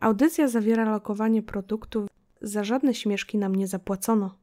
[0.00, 2.08] Audycja zawiera lokowanie produktów.
[2.42, 4.38] Za żadne śmieszki nam nie zapłacono.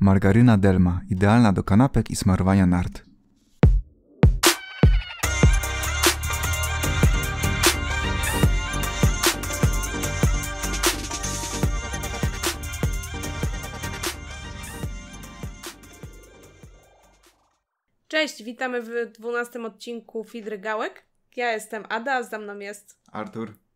[0.00, 3.02] Margaryna Delma, idealna do kanapek i smarowania nart.
[18.08, 21.06] Cześć, witamy w dwunastym odcinku Fidry Gałek.
[21.36, 23.67] Ja jestem Ada, a za mną jest Artur.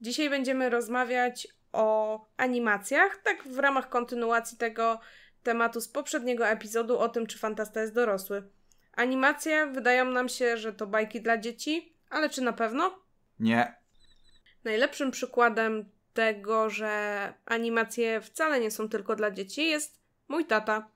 [0.00, 5.00] Dzisiaj będziemy rozmawiać o animacjach, tak w ramach kontynuacji tego
[5.42, 8.42] tematu z poprzedniego epizodu o tym, czy fantasta jest dorosły.
[8.92, 12.98] Animacje wydają nam się, że to bajki dla dzieci, ale czy na pewno?
[13.40, 13.74] Nie.
[14.64, 20.88] Najlepszym przykładem tego, że animacje wcale nie są tylko dla dzieci, jest mój tata.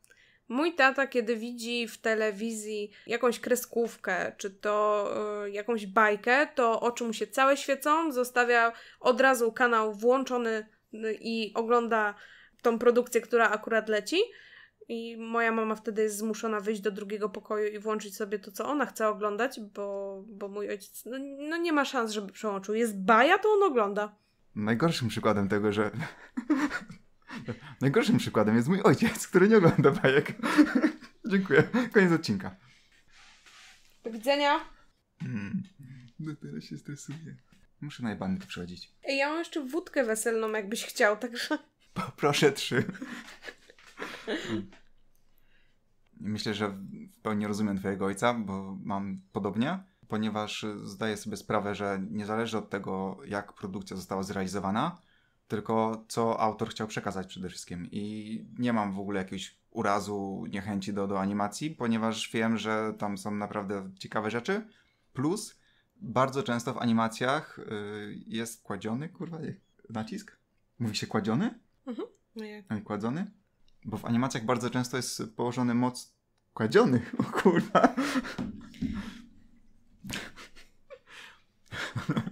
[0.49, 5.07] Mój tata, kiedy widzi w telewizji jakąś kreskówkę, czy to
[5.47, 11.19] y, jakąś bajkę, to oczy mu się całe świecą, zostawia od razu kanał włączony y,
[11.21, 12.15] i ogląda
[12.63, 14.17] tą produkcję, która akurat leci.
[14.89, 18.67] I moja mama wtedy jest zmuszona wyjść do drugiego pokoju i włączyć sobie to, co
[18.67, 22.75] ona chce oglądać, bo, bo mój ojciec no, no nie ma szans, żeby przełączył.
[22.75, 24.15] Jest baja, to on ogląda.
[24.55, 25.91] Najgorszym przykładem tego, że
[27.81, 30.33] Najgorszym przykładem jest mój ojciec, który nie ogląda bajek.
[31.31, 31.63] Dziękuję.
[31.93, 32.57] Koniec odcinka.
[34.05, 34.61] Do widzenia.
[35.21, 35.63] Hmm.
[36.21, 37.37] No teraz się stresuję.
[37.81, 38.93] Muszę na jebany tu przychodzić.
[39.05, 41.59] Ej, ja mam jeszcze wódkę weselną, jakbyś chciał, także...
[41.95, 42.85] Poproszę trzy.
[46.21, 46.69] Myślę, że
[47.13, 52.59] w pełni rozumiem twojego ojca, bo mam podobnie, ponieważ zdaję sobie sprawę, że nie zależy
[52.59, 54.99] od tego, jak produkcja została zrealizowana,
[55.49, 57.89] tylko co autor chciał przekazać przede wszystkim.
[57.93, 63.19] I nie mam w ogóle jakiegoś urazu, niechęci do, do animacji, ponieważ wiem, że tam
[63.19, 64.67] są naprawdę ciekawe rzeczy.
[65.13, 65.61] Plus,
[65.97, 69.39] bardzo często w animacjach y, jest kładziony, kurwa,
[69.91, 70.39] nacisk?
[70.79, 71.59] Mówi się kładziony?
[71.87, 72.09] Mhm.
[72.37, 73.31] No nie kładzony?
[73.85, 76.15] Bo w animacjach bardzo często jest położony moc
[76.55, 77.03] kładziony.
[77.19, 77.95] O kurwa.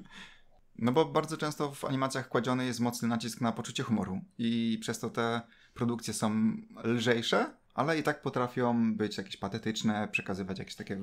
[0.79, 4.99] No bo bardzo często w animacjach kładziony jest mocny nacisk na poczucie humoru i przez
[4.99, 5.41] to te
[5.75, 11.01] produkcje są lżejsze, ale i tak potrafią być jakieś patetyczne, przekazywać jakieś takie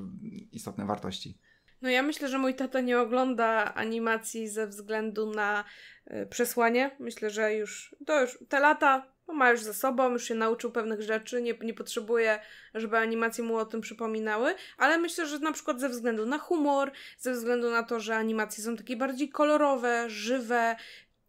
[0.51, 1.38] istotne wartości.
[1.81, 5.63] No ja myślę, że mój tata nie ogląda animacji ze względu na
[6.07, 6.95] y, przesłanie.
[7.00, 10.72] Myślę, że już to już te lata no, ma już za sobą, już się nauczył
[10.72, 12.39] pewnych rzeczy, nie, nie potrzebuje,
[12.73, 16.91] żeby animacje mu o tym przypominały, ale myślę, że na przykład ze względu na humor,
[17.17, 20.75] ze względu na to, że animacje są takie bardziej kolorowe, żywe,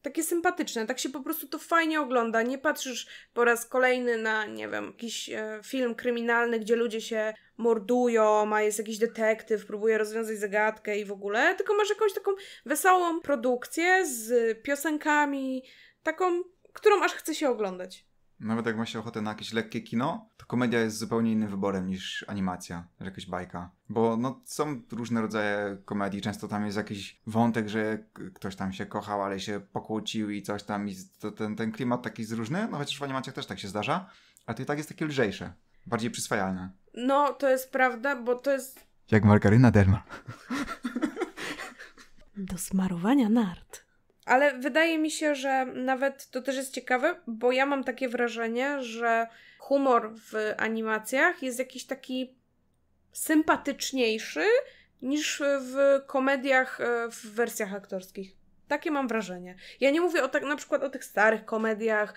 [0.04, 2.42] takie sympatyczne, tak się po prostu to fajnie ogląda.
[2.42, 7.34] Nie patrzysz po raz kolejny na, nie wiem, jakiś e, film kryminalny, gdzie ludzie się
[7.56, 12.30] mordują, a jest jakiś detektyw, próbuje rozwiązać zagadkę i w ogóle, tylko masz jakąś taką
[12.66, 15.62] wesołą produkcję z piosenkami,
[16.02, 16.42] taką
[16.74, 18.06] którą aż chce się oglądać.
[18.40, 21.88] Nawet jak ma się ochotę na jakieś lekkie kino, to komedia jest zupełnie innym wyborem
[21.88, 23.70] niż animacja, że jakaś bajka.
[23.88, 27.98] Bo no, są różne rodzaje komedii, często tam jest jakiś wątek, że
[28.34, 32.02] ktoś tam się kochał, ale się pokłócił i coś tam, i to, ten, ten klimat
[32.02, 34.10] taki jest różny, no chociaż w animacjach też tak się zdarza,
[34.46, 35.52] ale to i tak jest takie lżejsze,
[35.86, 36.70] bardziej przyswajalne.
[36.94, 38.86] No, to jest prawda, bo to jest...
[39.10, 40.02] Jak margaryna derma.
[42.36, 43.83] Do smarowania nart.
[44.24, 48.82] Ale wydaje mi się, że nawet to też jest ciekawe, bo ja mam takie wrażenie,
[48.82, 49.26] że
[49.58, 52.34] humor w animacjach jest jakiś taki
[53.12, 54.44] sympatyczniejszy
[55.02, 58.32] niż w komediach e, w wersjach aktorskich.
[58.68, 59.56] Takie mam wrażenie.
[59.80, 62.14] Ja nie mówię o tak na przykład o tych starych komediach,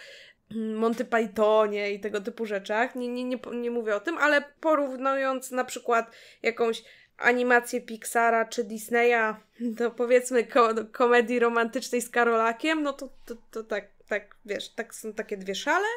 [0.51, 2.95] mm, Monty Pythonie i tego typu rzeczach.
[2.95, 6.11] Nie, nie, nie, nie mówię o tym, ale porównując na przykład
[6.43, 6.83] jakąś
[7.17, 13.63] animację Pixara czy Disneya do powiedzmy ko komedii romantycznej z Karolakiem, no to, to, to
[13.63, 15.87] tak, tak, wiesz, tak są takie dwie szale.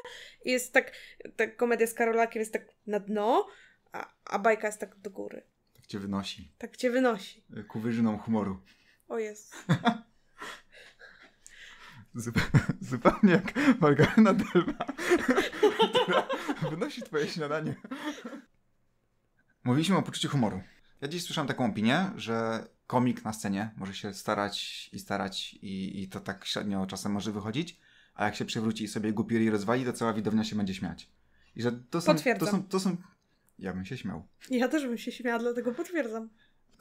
[0.45, 0.93] Jest tak,
[1.37, 3.47] ta komedia z Karolakiem jest tak na dno,
[3.93, 5.43] a, a bajka jest tak do góry.
[5.75, 6.53] Tak cię wynosi.
[6.59, 7.45] Tak cię wynosi.
[7.69, 8.61] Ku wyżynom humoru.
[9.09, 9.55] O jest.
[12.81, 14.85] Zupełnie jak Margaryna Delma,
[16.03, 16.29] która
[16.71, 17.75] wynosi twoje śniadanie.
[19.65, 20.63] Mówiliśmy o poczuciu humoru.
[21.01, 26.03] Ja dziś słyszałem taką opinię, że komik na scenie może się starać i starać i,
[26.03, 27.81] i to tak średnio czasem może wychodzić,
[28.15, 31.11] a jak się przewróci i sobie głupi rozwali, to cała widownia się będzie śmiać.
[31.57, 32.49] I że to są, Potwierdzam.
[32.49, 32.97] To są, to są...
[33.59, 34.27] Ja bym się śmiał.
[34.51, 36.29] Ja też bym się śmiała, dlatego potwierdzam.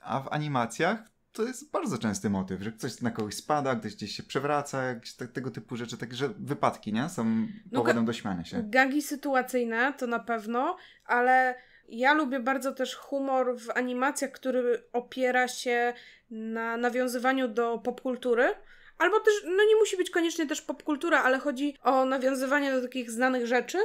[0.02, 4.16] A w animacjach to jest bardzo częsty motyw, że ktoś na kogoś spada, ktoś gdzieś
[4.16, 7.10] się przewraca, jakieś te, tego typu rzeczy, także wypadki, nie?
[7.10, 8.64] Są no, powodem do śmiania się.
[8.64, 11.56] Gagi sytuacyjne to na pewno, ale
[11.92, 15.94] ja lubię bardzo też humor w animacjach, który opiera się
[16.32, 18.56] na nawiązywaniu do popkultury,
[19.00, 23.12] Albo też, no nie musi być koniecznie też popkultura, ale chodzi o nawiązywanie do takich
[23.12, 23.78] znanych rzeczy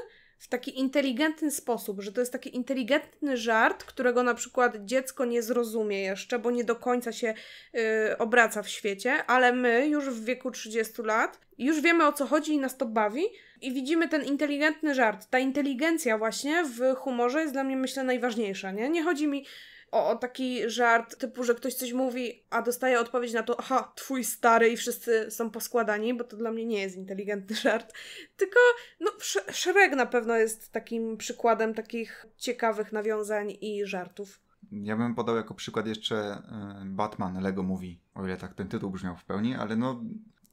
[0.45, 5.43] w taki inteligentny sposób, że to jest taki inteligentny żart, którego na przykład dziecko nie
[5.43, 7.35] zrozumie jeszcze, bo nie do końca się
[7.73, 7.83] yy,
[8.19, 12.53] obraca w świecie, ale my już w wieku 30 lat już wiemy o co chodzi
[12.53, 13.23] i nas to bawi
[13.61, 15.27] i widzimy ten inteligentny żart.
[15.31, 18.89] Ta inteligencja właśnie w humorze jest dla mnie myślę najważniejsza, nie?
[18.89, 19.47] Nie chodzi mi
[19.93, 23.93] o, o, taki żart typu, że ktoś coś mówi, a dostaje odpowiedź na to, aha,
[23.95, 27.93] twój stary i wszyscy są poskładani, bo to dla mnie nie jest inteligentny żart.
[28.37, 28.61] Tylko,
[29.01, 29.11] no,
[29.53, 34.41] Shrek na pewno jest takim przykładem takich ciekawych nawiązań i żartów.
[34.73, 36.43] Ja bym podał jako przykład jeszcze
[36.83, 40.03] y, Batman Lego Movie, o ile tak ten tytuł brzmiał w pełni, ale no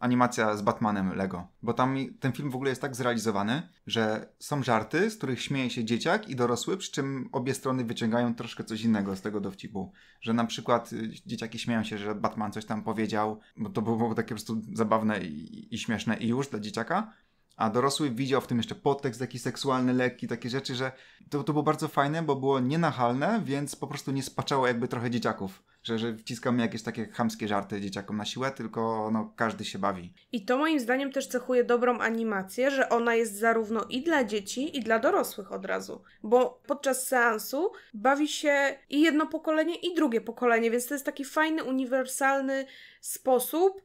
[0.01, 1.47] animacja z Batmanem Lego.
[1.63, 5.69] Bo tam ten film w ogóle jest tak zrealizowany, że są żarty, z których śmieje
[5.69, 9.91] się dzieciak i dorosły, przy czym obie strony wyciągają troszkę coś innego z tego dowcipu.
[10.21, 14.15] Że na przykład y, dzieciaki śmieją się, że Batman coś tam powiedział, bo to było
[14.15, 17.13] takie po prostu zabawne i, i śmieszne i już dla dzieciaka,
[17.57, 20.91] a dorosły widział w tym jeszcze podtekst taki seksualny, lekki, takie rzeczy, że
[21.29, 25.09] to, to było bardzo fajne, bo było nienachalne, więc po prostu nie spaczało jakby trochę
[25.09, 29.79] dzieciaków że, że wciskamy jakieś takie chamskie żarty dzieciakom na siłę, tylko no, każdy się
[29.79, 30.13] bawi.
[30.31, 34.77] I to moim zdaniem też cechuje dobrą animację, że ona jest zarówno i dla dzieci,
[34.77, 36.03] i dla dorosłych od razu.
[36.23, 41.25] Bo podczas seansu bawi się i jedno pokolenie, i drugie pokolenie, więc to jest taki
[41.25, 42.65] fajny, uniwersalny
[43.01, 43.81] sposób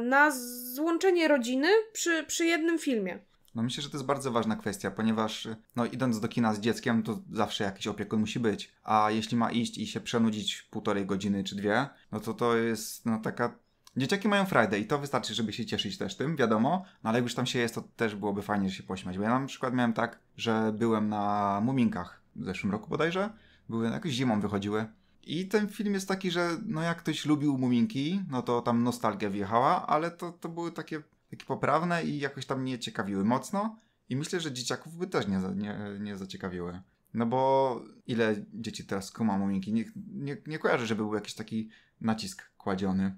[0.00, 0.30] na
[0.74, 3.18] złączenie rodziny przy, przy jednym filmie.
[3.56, 7.02] No myślę, że to jest bardzo ważna kwestia, ponieważ no idąc do kina z dzieckiem,
[7.02, 8.72] to zawsze jakiś opiekun musi być.
[8.84, 13.06] A jeśli ma iść i się przenudzić półtorej godziny czy dwie, no to to jest
[13.06, 13.54] no taka...
[13.96, 17.24] Dzieciaki mają Friday i to wystarczy, żeby się cieszyć też tym, wiadomo, no ale jak
[17.24, 19.18] już tam się jest, to też byłoby fajnie, że się pośmiać.
[19.18, 23.30] Bo ja na przykład miałem tak, że byłem na Muminkach w zeszłym roku bodajże,
[23.68, 24.86] były jakoś zimą wychodziły.
[25.22, 29.30] I ten film jest taki, że no jak ktoś lubił Muminki, no to tam nostalgia
[29.30, 33.78] wjechała, ale to, to były takie takie poprawne i jakoś tam nie ciekawiły mocno.
[34.08, 36.80] I myślę, że dzieciaków by też nie, nie, nie zaciekawiły.
[37.14, 39.72] No bo ile dzieci teraz kuma muminki?
[39.72, 41.70] Nie, nie, nie kojarzę, żeby był jakiś taki
[42.00, 43.16] nacisk kładziony.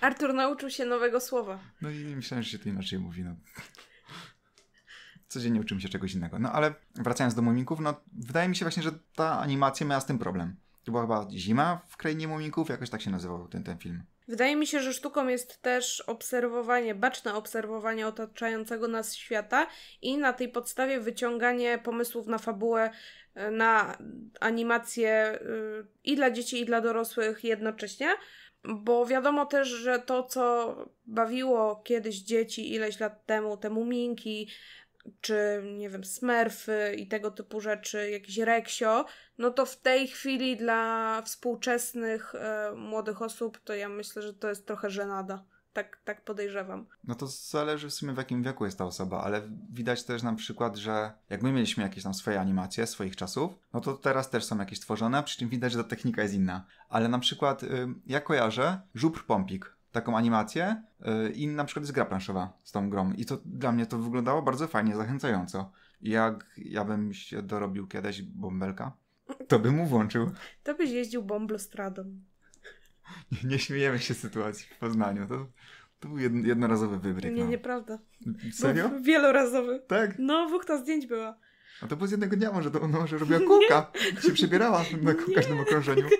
[0.00, 1.60] Artur nauczył się nowego słowa.
[1.82, 3.24] No i myślałem, że się to inaczej mówi.
[3.24, 3.36] No.
[5.28, 6.38] Codziennie uczymy się czegoś innego.
[6.38, 10.06] No ale wracając do muminków, no wydaje mi się właśnie, że ta animacja miała z
[10.06, 10.56] tym problem.
[10.84, 14.02] To była chyba zima w krainie muminków, jakoś tak się nazywał ten, ten film.
[14.28, 19.66] Wydaje mi się, że sztuką jest też obserwowanie, baczne obserwowanie otaczającego nas świata
[20.02, 22.90] i na tej podstawie wyciąganie pomysłów na fabułę,
[23.34, 23.98] e, na
[24.40, 25.38] animację e,
[26.04, 28.08] i dla dzieci, i dla dorosłych jednocześnie.
[28.64, 30.76] Bo wiadomo też, że to, co
[31.06, 34.48] bawiło kiedyś dzieci ileś lat temu, te muminki,
[35.20, 39.04] czy nie wiem, smurfy i tego typu rzeczy, jakiś reksio,
[39.38, 44.48] no to w tej chwili dla współczesnych e, młodych osób to ja myślę, że to
[44.48, 45.44] jest trochę żenada.
[45.72, 46.86] Tak, tak podejrzewam.
[47.04, 50.34] No to zależy w sumie w jakim wieku jest ta osoba, ale widać też na
[50.34, 54.44] przykład, że jak my mieliśmy jakieś tam swoje animacje swoich czasów, no to teraz też
[54.44, 56.64] są jakieś tworzone, przy czym widać, że ta technika jest inna.
[56.88, 61.92] Ale na przykład y, ja kojarzę żubr pompik taką animację yy, i na przykład jest
[61.92, 63.12] gra planszowa z tą grą.
[63.12, 65.72] I to dla mnie to wyglądało bardzo fajnie, zachęcająco.
[66.02, 68.92] Jak ja bym się dorobił kiedyś bąbelka,
[69.48, 70.30] to bym mu włączył.
[70.62, 72.04] To byś jeździł bomblostradą.
[73.32, 75.26] Nie, nie śmiejemy się z sytuacji w Poznaniu.
[75.28, 75.46] To,
[76.00, 77.34] to był jednorazowy wybryk.
[77.34, 77.50] Nie, no.
[77.50, 77.98] nieprawda.
[78.52, 78.88] Serio?
[78.88, 79.82] Był wielorazowy.
[79.88, 80.14] Tak?
[80.18, 81.38] No, wuchta zdjęć była.
[81.82, 83.92] A to było z jednego dnia może, to, no, może robiła kółka.
[84.26, 86.08] się przebierała na każdym okrążeniu.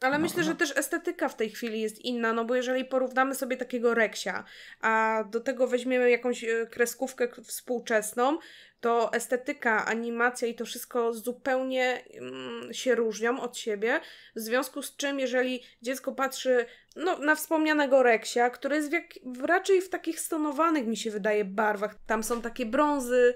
[0.00, 0.44] Ale no, myślę, no.
[0.44, 4.44] że też estetyka w tej chwili jest inna, no bo jeżeli porównamy sobie takiego reksia,
[4.80, 8.38] a do tego weźmiemy jakąś e, kreskówkę współczesną,
[8.80, 14.00] to estetyka, animacja i to wszystko zupełnie mm, się różnią od siebie.
[14.36, 16.66] W związku z czym, jeżeli dziecko patrzy
[16.96, 19.04] no, na wspomnianego reksia, który jest w jak,
[19.42, 23.34] raczej w takich stonowanych, mi się wydaje, barwach, tam są takie brązy,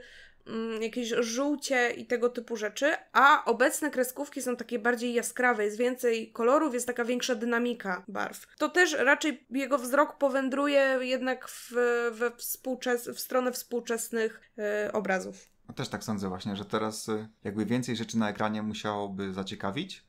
[0.80, 6.32] jakieś żółcie i tego typu rzeczy, a obecne kreskówki są takie bardziej jaskrawe, jest więcej
[6.32, 8.46] kolorów, jest taka większa dynamika barw.
[8.58, 11.72] To też raczej jego wzrok powędruje jednak w,
[12.12, 15.54] we współczes w stronę współczesnych yy, obrazów.
[15.68, 20.04] No też tak sądzę właśnie, że teraz y, jakby więcej rzeczy na ekranie musiałoby zaciekawić,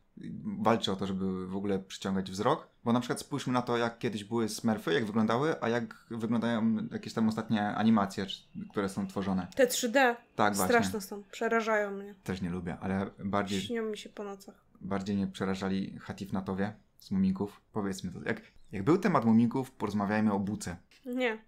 [0.62, 2.68] walczy o to, żeby w ogóle przyciągać wzrok.
[2.84, 6.78] Bo na przykład spójrzmy na to, jak kiedyś były smurfy, jak wyglądały, a jak wyglądają
[6.92, 8.26] jakieś tam ostatnie animacje,
[8.72, 9.48] które są tworzone.
[9.56, 10.16] Te 3D.
[10.36, 11.02] Tak, Straszne właśnie.
[11.02, 11.24] są.
[11.32, 12.16] Przerażają mnie.
[12.24, 13.62] Też nie lubię, ale bardziej...
[13.62, 14.56] Śnią mi się po nocach.
[14.82, 17.62] Bardziej mnie przerażali Hatifnatowie z Muminków.
[17.72, 18.20] Powiedzmy to.
[18.26, 18.42] Jak,
[18.72, 20.78] jak był temat Muminków, porozmawiajmy o Buce.
[21.06, 21.38] Nie.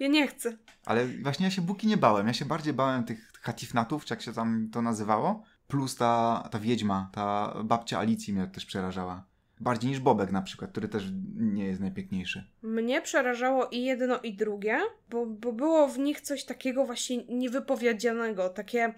[0.00, 0.56] Ja nie chcę.
[0.84, 2.26] Ale właśnie ja się Buki nie bałem.
[2.26, 6.58] Ja się bardziej bałem tych Hatifnatów, czy jak się tam to nazywało Plus ta, ta
[6.58, 9.24] wiedźma, ta babcia Alicji mnie też przerażała.
[9.60, 11.04] Bardziej niż Bobek na przykład, który też
[11.36, 12.44] nie jest najpiękniejszy.
[12.62, 14.80] Mnie przerażało i jedno, i drugie,
[15.10, 18.94] bo, bo było w nich coś takiego właśnie niewypowiedzianego, takie...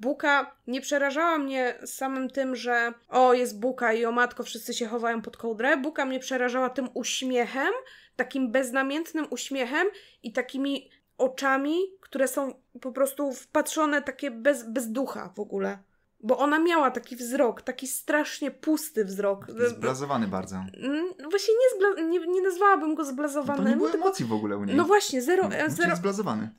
[0.00, 4.86] Buka nie przerażała mnie samym tym, że o, jest buka i o matko, wszyscy się
[4.86, 5.76] chowają pod kołdrę.
[5.76, 7.72] Buka mnie przerażała tym uśmiechem,
[8.16, 9.86] takim beznamiętnym uśmiechem
[10.22, 15.78] i takimi oczami, które są po prostu wpatrzone takie bez, bez ducha w ogóle.
[16.22, 19.46] Bo ona miała taki wzrok, taki strasznie pusty wzrok.
[19.68, 20.56] Zblazowany bardzo.
[20.56, 23.64] Mm, właśnie nie, zbla- nie, nie nazwałabym go zblazowanym.
[23.64, 24.06] No to nie było tylko...
[24.06, 24.76] emocji w ogóle u niej.
[24.76, 25.48] No właśnie, zero...
[25.48, 25.96] No, zero...
[25.96, 26.50] zblazowany.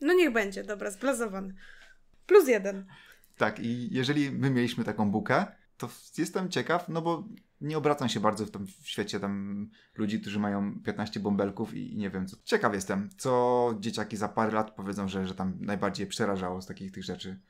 [0.00, 1.54] No niech będzie, dobra, zblazowany.
[2.26, 2.86] Plus jeden.
[3.36, 7.24] Tak, i jeżeli my mieliśmy taką bukę, to jestem ciekaw, no bo
[7.60, 11.92] nie obracam się bardzo w tym w świecie tam ludzi, którzy mają 15 bąbelków i,
[11.92, 12.36] i nie wiem co.
[12.44, 16.92] Ciekaw jestem, co dzieciaki za parę lat powiedzą, że, że tam najbardziej przerażało z takich
[16.92, 17.40] tych rzeczy.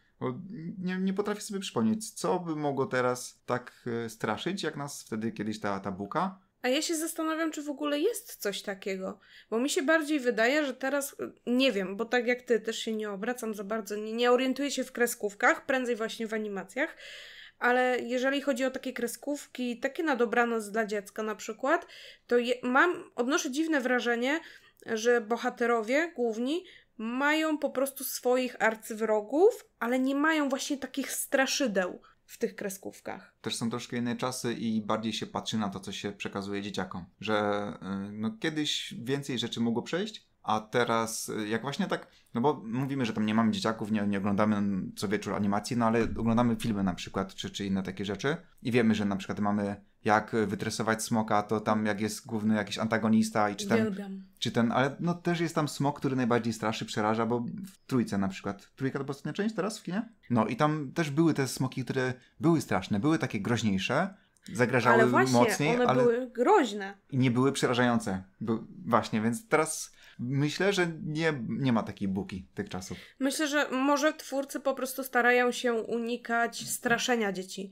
[0.78, 3.72] Nie, nie potrafię sobie przypomnieć, co by mogło teraz tak
[4.04, 6.38] e, straszyć, jak nas wtedy kiedyś ta, ta buka.
[6.62, 9.18] A ja się zastanawiam, czy w ogóle jest coś takiego.
[9.50, 12.92] Bo mi się bardziej wydaje, że teraz, nie wiem, bo tak jak ty też się
[12.92, 16.96] nie obracam za bardzo, nie, nie orientuję się w kreskówkach, prędzej właśnie w animacjach.
[17.58, 21.86] Ale jeżeli chodzi o takie kreskówki, takie na dobranoc dla dziecka na przykład,
[22.26, 24.40] to je, mam, odnoszę dziwne wrażenie,
[24.86, 26.64] że bohaterowie główni
[26.98, 33.34] mają po prostu swoich arcywrogów, ale nie mają właśnie takich straszydeł w tych kreskówkach.
[33.40, 37.04] Też są troszkę inne czasy i bardziej się patrzy na to, co się przekazuje dzieciakom.
[37.20, 37.68] Że
[38.08, 42.62] y, no, kiedyś więcej rzeczy mogło przejść, a teraz, y, jak właśnie tak, no bo
[42.64, 46.56] mówimy, że tam nie mamy dzieciaków, nie, nie oglądamy co wieczór animacji, no ale oglądamy
[46.56, 50.36] filmy na przykład, czy, czy inne takie rzeczy i wiemy, że na przykład mamy jak
[50.46, 53.96] wytresować smoka, to tam jak jest główny jakiś antagonista i czy ten,
[54.38, 58.18] czy ten, ale no też jest tam smok, który najbardziej straszy, przeraża, bo w trójce
[58.18, 58.70] na przykład.
[58.76, 60.08] Trójka to była ostatnia część teraz w kinie?
[60.30, 64.14] No i tam też były te smoki, które były straszne, były takie groźniejsze,
[64.52, 66.94] zagrażały ale właśnie, mocniej, one ale były groźne.
[67.10, 68.22] i nie były przerażające.
[68.40, 68.52] By,
[68.86, 72.98] właśnie, więc teraz myślę, że nie, nie ma takiej buki tych czasów.
[73.18, 77.70] Myślę, że może twórcy po prostu starają się unikać straszenia dzieci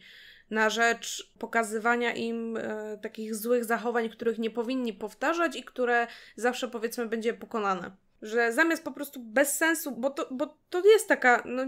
[0.51, 6.69] na rzecz pokazywania im e, takich złych zachowań, których nie powinni powtarzać i które zawsze
[6.69, 7.97] powiedzmy będzie pokonane.
[8.23, 11.63] Że zamiast po prostu bez sensu, bo to, bo to jest taka, no,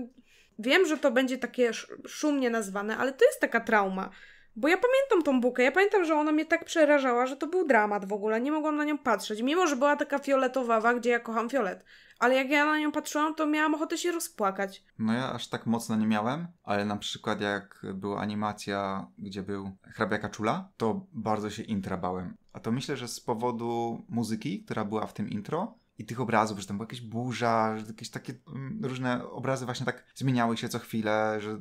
[0.59, 4.11] wiem, że to będzie takie sz- szumnie nazwane, ale to jest taka trauma.
[4.57, 7.67] Bo ja pamiętam tą bukę, ja pamiętam, że ona mnie tak przerażała, że to był
[7.67, 9.43] dramat w ogóle, nie mogłam na nią patrzeć.
[9.43, 11.85] Mimo, że była taka fioletowawa, gdzie ja kocham fiolet.
[12.19, 14.85] Ale jak ja na nią patrzyłam, to miałam ochotę się rozpłakać.
[14.99, 19.71] No ja aż tak mocno nie miałem, ale na przykład jak była animacja, gdzie był
[19.83, 22.37] hrabiaka czula, to bardzo się intra bałem.
[22.53, 26.59] A to myślę, że z powodu muzyki, która była w tym intro i tych obrazów,
[26.59, 30.69] że tam była jakaś burza, że jakieś takie mm, różne obrazy właśnie tak zmieniały się
[30.69, 31.59] co chwilę, że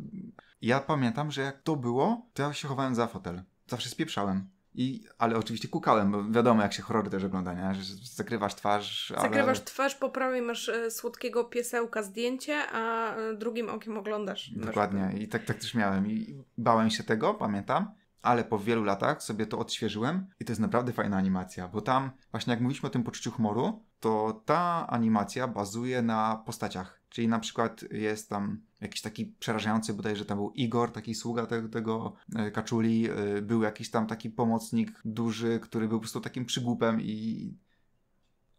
[0.61, 3.43] ja pamiętam, że jak to było, to ja się chowałem za fotel.
[3.67, 4.49] Zawsze spieprzałem.
[4.73, 7.75] I, ale oczywiście kukałem, bo wiadomo jak się horrory też ogląda, nie?
[7.75, 9.11] że zakrywasz twarz.
[9.11, 14.51] ale- Zakrywasz twarz, po prawej masz e, słodkiego piesełka zdjęcie, a e, drugim okiem oglądasz.
[14.55, 15.11] Dokładnie.
[15.19, 16.07] I tak, tak też miałem.
[16.11, 17.91] I bałem się tego, pamiętam.
[18.21, 22.11] Ale po wielu latach sobie to odświeżyłem i to jest naprawdę fajna animacja, bo tam
[22.31, 27.01] właśnie jak mówiliśmy o tym poczuciu humoru, to ta animacja bazuje na postaciach.
[27.09, 31.69] Czyli na przykład jest tam jakiś taki przerażający, bodajże tam był Igor, taki sługa te,
[31.69, 36.45] tego e, kaczuli, e, był jakiś tam taki pomocnik duży, który był po prostu takim
[36.45, 37.53] przygłupem i...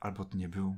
[0.00, 0.76] Albo to nie był,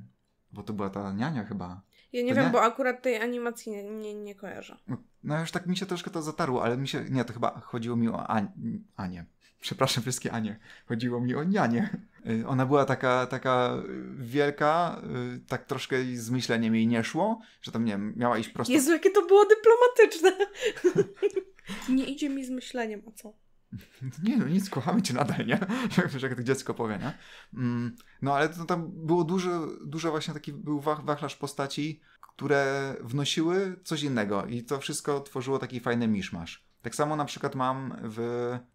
[0.51, 1.81] bo to była ta niania chyba.
[2.13, 2.51] Ja nie To wiem, nie?
[2.51, 4.77] bo akurat tej animacji nie, nie, nie kojarzę.
[4.87, 7.05] No, No już tak mi się troszkę to zatarło, ale mi się.
[7.09, 9.25] Nie, to chyba chodziło mi o Ani- Anię.
[9.61, 10.59] Przepraszam wszystkie Anie.
[10.85, 11.97] Chodziło mi o nianię.
[12.29, 13.83] Y, Ona była taka, taka
[14.17, 15.01] wielka,
[15.35, 18.73] y, tak troszkę z myśleniem jej nie szło, że tam nie wiem, miała iść prosto.
[18.73, 20.45] Jezu, jakie to było dyplomatyczne!
[21.97, 23.33] nie idzie mi z myśleniem, a co?
[24.23, 25.59] Nie no, nic, kochamy cię nadal, nie?
[26.21, 27.13] Jak, to dziecko powie, nie?
[27.53, 32.01] Mm, No ale to tam było dużo, dużo właśnie taki był wach, wachlarz postaci,
[32.35, 36.64] które wnosiły coś innego i to wszystko tworzyło taki fajny miszmasz.
[36.85, 38.19] Tak samo na przykład mam w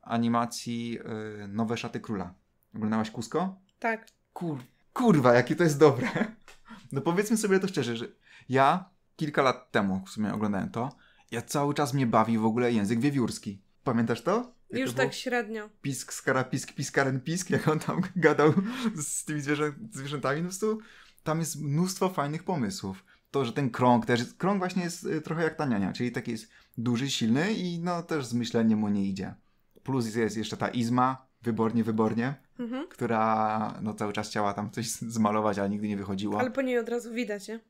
[0.03, 0.99] animacji
[1.45, 2.35] y, Nowe Szaty Króla.
[2.75, 3.57] Oglądałaś Kusko?
[3.79, 4.07] Tak.
[4.33, 4.59] Kur,
[4.93, 6.09] kurwa, jakie to jest dobre.
[6.93, 8.07] No powiedzmy sobie to szczerze, że
[8.49, 8.85] ja
[9.17, 10.97] kilka lat temu w sumie oglądałem to,
[11.31, 13.63] ja cały czas mnie bawi w ogóle język wiewiórski.
[13.85, 14.53] Pamiętasz to?
[14.71, 15.69] Jak Już to tak średnio.
[15.83, 18.53] pisk, skara, pisk, piskaren, pisk, jak on tam gadał
[18.97, 20.79] z tymi zwierzę, zwierzętami, no po prostu
[21.23, 23.05] tam jest mnóstwo fajnych pomysłów.
[23.31, 26.31] To, że ten krąg też, krąg właśnie jest y, trochę jak ta niania, czyli taki
[26.31, 26.51] jest
[26.83, 29.35] duży, silny i no też z myśleniem mu nie idzie.
[29.83, 32.89] Plus jest jeszcze ta Izma, wybornie, wybornie, Mhm.
[32.89, 36.41] która no cały czas chciała tam coś zmalować, ale nigdy nie wychodziła.
[36.41, 37.61] Ale po niej od razu widać, nie?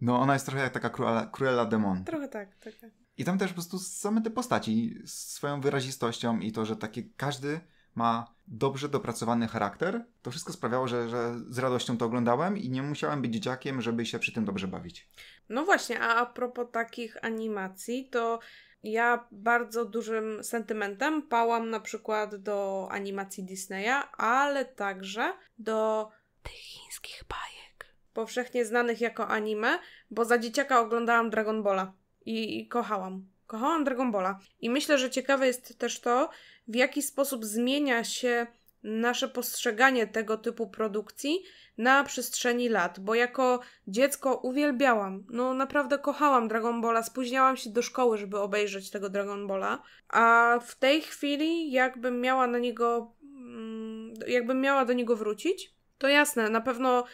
[0.00, 2.04] No ona jest trochę jak taka Cruella, Cruella Demon.
[2.04, 2.74] Trochę tak, tak.
[2.74, 2.90] tak.
[3.18, 7.60] I tam też po prostu same te postaci swoją wyrazistością i to, że takie każdy
[7.94, 12.82] ma dobrze dopracowany charakter, to wszystko sprawiało, że, że z radością to oglądałem i nie
[12.82, 15.10] musiałem być dzieciakiem, żeby się przy tym dobrze bawić.
[15.52, 18.38] No właśnie, a a propos takich animacji, to
[18.82, 26.08] ja bardzo dużym sentymentem pałam na przykład do animacji Disneya, ale także do
[26.42, 27.94] tych chińskich bajek.
[28.14, 29.78] Powszechnie znanych jako anime,
[30.10, 31.92] bo za dzieciaka oglądałam Dragon Balla
[32.24, 33.26] i, i kochałam.
[33.46, 34.38] Kochałam Dragon Balla.
[34.60, 36.30] I myślę, że ciekawe jest też to,
[36.68, 38.46] w jaki sposób zmienia się
[38.82, 41.42] nasze postrzeganie tego typu produkcji
[41.78, 47.82] na przestrzeni lat, bo jako dziecko uwielbiałam, no naprawdę kochałam Dragon Balla, spóźniałam się do
[47.82, 54.14] szkoły, żeby obejrzeć tego Dragon Balla, a w tej chwili jakbym miała na niego, mm,
[54.26, 57.04] jakbym miała do niego wrócić, to jasne, na pewno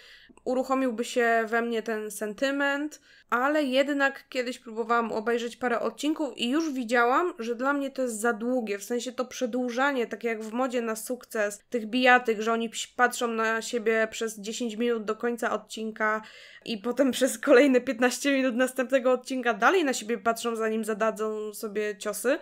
[0.44, 6.72] uruchomiłby się we mnie ten sentyment, ale jednak kiedyś próbowałam obejrzeć parę odcinków i już
[6.72, 10.52] widziałam, że dla mnie to jest za długie, w sensie to przedłużanie, tak jak w
[10.52, 15.52] modzie na sukces, tych bijatyk, że oni patrzą na siebie przez 10 minut do końca
[15.52, 16.22] odcinka
[16.64, 21.96] i potem przez kolejne 15 minut następnego odcinka dalej na siebie patrzą, zanim zadadzą sobie
[21.96, 22.38] ciosy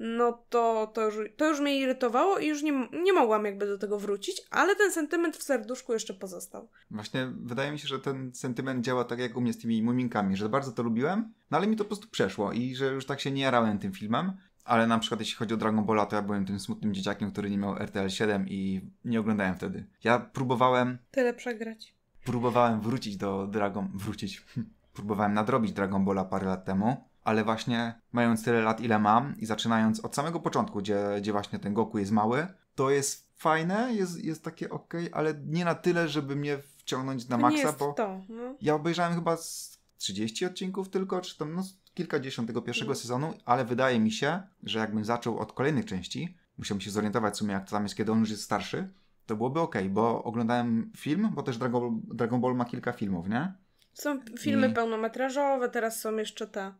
[0.00, 3.78] no to, to, już, to już mnie irytowało i już nie, nie mogłam jakby do
[3.78, 6.68] tego wrócić, ale ten sentyment w serduszku jeszcze pozostał.
[6.90, 10.36] Właśnie wydaje mi się, że ten sentyment działa tak jak u mnie z tymi muminkami,
[10.36, 13.20] że bardzo to lubiłem, no ale mi to po prostu przeszło i że już tak
[13.20, 14.32] się nie jarałem tym filmem.
[14.64, 17.50] Ale na przykład jeśli chodzi o Dragon Balla, to ja byłem tym smutnym dzieciakiem, który
[17.50, 19.84] nie miał RTL 7 i nie oglądałem wtedy.
[20.04, 20.98] Ja próbowałem...
[21.10, 21.94] Tyle przegrać.
[22.24, 23.90] Próbowałem wrócić do Dragon...
[23.94, 24.46] Wrócić.
[24.94, 29.46] próbowałem nadrobić Dragon Balla parę lat temu ale właśnie mając tyle lat, ile mam i
[29.46, 34.24] zaczynając od samego początku, gdzie, gdzie właśnie ten Goku jest mały, to jest fajne, jest,
[34.24, 38.20] jest takie ok, ale nie na tyle, żeby mnie wciągnąć na maksa, bo to.
[38.28, 38.54] No.
[38.60, 41.62] ja obejrzałem chyba z 30 odcinków tylko, czy tam no,
[41.94, 42.96] kilkadziesiąt tego pierwszego Mm.
[43.00, 47.36] sezonu, ale wydaje mi się, że jakbym zaczął od kolejnych części, musiałbym się zorientować w
[47.36, 48.88] sumie, jak to tam jest, kiedy on już jest starszy,
[49.26, 53.52] to byłoby ok, bo oglądałem film, bo też Dragon, Dragon Ball ma kilka filmów, nie?
[53.94, 56.72] Są filmy I- pełnometrażowe, teraz są jeszcze te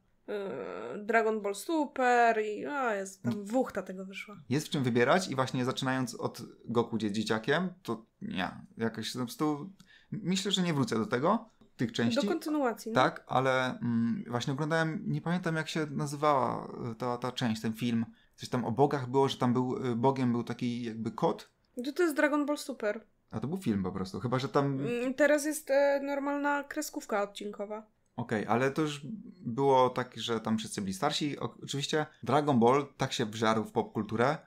[1.04, 4.36] Dragon Ball Super i o, jest tam wuchta tego wyszła.
[4.48, 9.18] jest w czym wybierać i właśnie zaczynając od Goku dzie- dzieciakiem, to nie, jakoś po
[9.18, 9.70] prostu
[10.12, 12.20] myślę, że nie wrócę do tego, tych części.
[12.26, 12.92] Do kontynuacji.
[12.92, 13.00] No.
[13.02, 17.72] Tak, ale mm, właśnie oglądałem, nie pamiętam jak się nazywała y, ta, ta część, ten
[17.72, 18.06] film.
[18.36, 21.50] Coś tam o bogach było, że tam był, y, bogiem był taki jakby kot,
[21.84, 23.00] To, to jest Dragon Ball Super.
[23.30, 24.74] a to był film po prostu, chyba, że tam...
[24.74, 27.86] Okej, Mm, Teraz jest e, normalna kreskówka odcinkowa.
[28.48, 29.06] ale to już
[29.44, 31.38] było tak, że tam wszyscy byli starsi.
[31.38, 34.38] Oczywiście Dragon Ball tak się wżarł w popkulturę,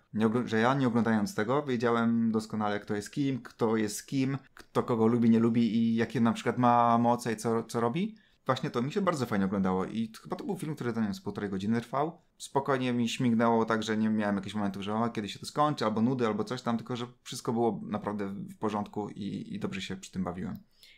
[0.46, 5.08] że ja nie oglądając tego wiedziałem doskonale kto jest kim, kto jest kim, kto kogo
[5.08, 8.16] lubi, nie lubi i jakie na przykład ma moce i co, co robi.
[8.46, 11.22] Właśnie to mi się bardzo fajnie oglądało i chyba to był film, który wiem, z
[11.22, 12.22] półtorej godziny trwał.
[12.38, 15.86] Spokojnie mi śmignęło tak, że nie miałem jakichś momentów, że o, kiedy się to skończy,
[15.86, 19.82] albo nudy, albo coś tam, tylko że wszystko było naprawdę w porządku i, i dobrze
[19.82, 20.58] się przy tym bawiłem.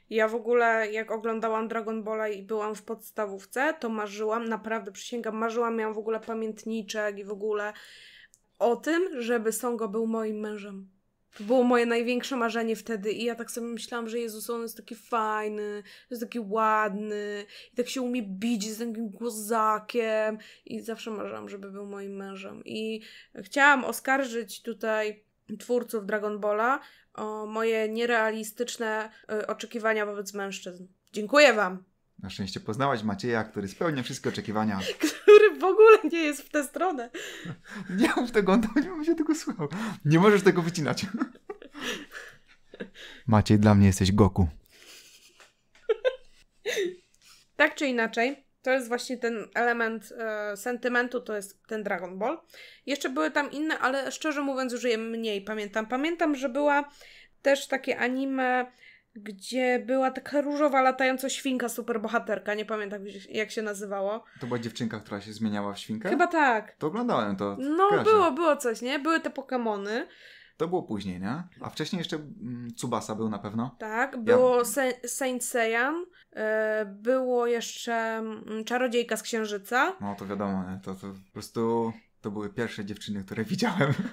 [0.09, 5.37] Ja w ogóle, jak oglądałam Dragon Balla i byłam w podstawówce, to marzyłam, naprawdę przysięgam,
[5.37, 7.73] marzyłam, miałam w ogóle pamiętniczek i w ogóle
[8.59, 10.95] o tym, żeby Songo był moim mężem.
[11.37, 14.77] To było moje największe marzenie wtedy i ja tak sobie myślałam, że Jezus, on jest
[14.77, 21.11] taki fajny, jest taki ładny i tak się umie bić z takim głozakiem i zawsze
[21.11, 22.61] marzyłam, żeby był moim mężem.
[22.65, 23.01] I
[23.43, 25.24] chciałam oskarżyć tutaj
[25.59, 26.79] twórców Dragon Balla
[27.13, 30.87] o moje nierealistyczne y, oczekiwania wobec mężczyzn.
[31.13, 31.83] Dziękuję Wam,
[32.19, 34.79] Na szczęście poznałaś Macieja, który spełnia wszystkie oczekiwania.
[34.97, 37.09] który w ogóle nie jest w tę stronę.
[37.99, 39.67] Nie mów tego, on to nie będzie tego słuchał.
[40.05, 41.05] Nie możesz tego wycinać.
[43.27, 44.47] Maciej, dla mnie jesteś Goku.
[47.55, 52.37] Tak czy inaczej, to jest właśnie ten element e, sentymentu, to jest ten Dragon Ball.
[52.85, 55.85] Jeszcze były tam inne, ale szczerze mówiąc już je mniej pamiętam.
[55.85, 56.89] Pamiętam, że była
[57.41, 58.71] też takie anime,
[59.15, 62.53] gdzie była taka różowa latająca świnka superbohaterka.
[62.53, 64.23] Nie pamiętam jak się nazywało.
[64.39, 66.09] To była dziewczynka, która się zmieniała w świnkę?
[66.09, 66.75] Chyba tak.
[66.77, 67.57] To oglądałem to.
[67.59, 68.99] No, było, było coś, nie?
[68.99, 70.07] Były te Pokemony,
[70.57, 71.43] To było później, nie?
[71.61, 73.75] A wcześniej jeszcze mm, Tsubasa był na pewno.
[73.79, 74.23] tak?
[74.23, 79.95] Było Se- Saint Seiyan, e, było jeszcze mm, Czarodziejka z Księżyca.
[80.01, 80.79] No to wiadomo, nie?
[80.83, 83.93] To, to po prostu to były pierwsze dziewczyny, które widziałem.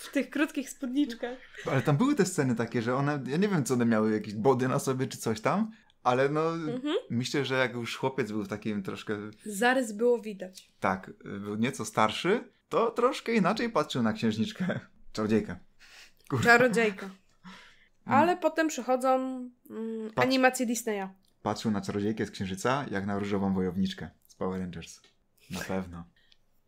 [0.00, 1.38] W tych krótkich spódniczkach.
[1.70, 4.34] Ale tam były te sceny takie, że one, ja nie wiem co one miały, jakieś
[4.34, 5.70] body na sobie czy coś tam,
[6.02, 6.94] ale no Mhm.
[7.10, 10.72] myślę, że jak już chłopiec był takim troszkę, Zarys było widać.
[10.80, 14.80] tak, był nieco starszy, to troszkę inaczej patrzył na księżniczkę.
[15.14, 15.56] Czarodziejkę.
[16.30, 16.44] Kurwa.
[16.44, 17.10] Czarodziejka.
[18.04, 19.16] Ale potem przychodzą
[19.70, 20.26] mm, Patrz.
[20.26, 21.08] animacje Disneya.
[21.42, 25.00] Patrzył na czarodziejkę z księżyca, jak na różową wojowniczkę z Power Rangers.
[25.50, 26.04] Na pewno.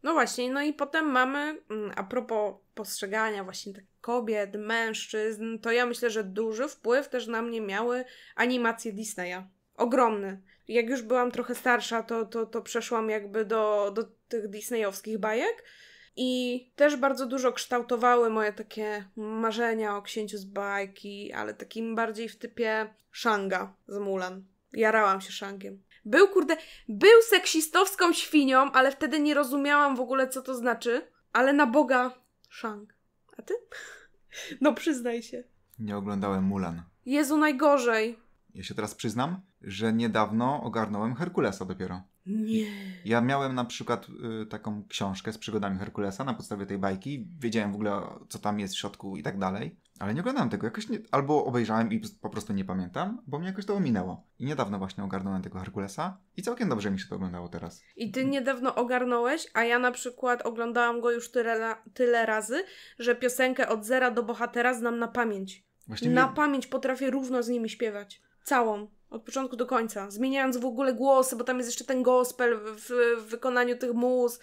[0.02, 1.38] No właśnie, no i potem mamy,
[1.70, 7.26] mm, a propos postrzegania właśnie tak kobiet, mężczyzn, to ja myślę, że duży wpływ też
[7.26, 8.04] na mnie miały
[8.36, 9.42] animacje Disneya.
[9.76, 10.42] Ogromny.
[10.68, 15.64] Jak już byłam trochę starsza, to, to, to przeszłam jakby do, do tych disneyowskich bajek
[16.16, 22.28] i też bardzo dużo kształtowały moje takie marzenia o księciu z bajki, ale takim bardziej
[22.28, 24.44] w typie Shanga z Mulan.
[24.72, 25.82] Jarałam się Shangiem.
[26.04, 26.56] Był, kurde,
[26.88, 31.06] był seksistowską świnią, ale wtedy nie rozumiałam w ogóle, co to znaczy.
[31.32, 32.14] Ale na Boga,
[32.50, 32.94] Shang.
[33.38, 33.54] A ty?
[34.60, 35.44] No przyznaj się.
[35.78, 36.82] Nie oglądałem Mulan.
[37.06, 38.18] Jezu, najgorzej.
[38.54, 42.02] Ja się teraz przyznam, że niedawno ogarnąłem Herkulesa dopiero.
[42.26, 42.66] Nie.
[43.04, 44.06] Ja miałem na przykład
[44.42, 47.26] y, taką książkę z przygodami Herkulesa na podstawie tej bajki.
[47.40, 49.76] Wiedziałem w ogóle, co tam jest w środku i tak dalej.
[49.98, 50.66] Ale nie oglądałem tego.
[50.66, 54.26] Jakoś nie, albo obejrzałem i po prostu nie pamiętam, bo mnie jakoś to ominęło.
[54.38, 57.82] I niedawno właśnie ogarnąłem tego Herkulesa i całkiem dobrze mi się to oglądało teraz.
[57.96, 62.64] I ty niedawno ogarnąłeś, a ja na przykład oglądałam go już tyle, tyle razy,
[62.98, 65.64] że piosenkę od zera do bohatera znam na pamięć.
[65.86, 68.22] Właśnie Na mnie- pamięć potrafię równo z nimi śpiewać.
[68.44, 68.86] Całą.
[69.10, 70.10] Od początku do końca.
[70.10, 74.40] Zmieniając w ogóle głosy, bo tam jest jeszcze ten gospel w, w wykonaniu tych mus.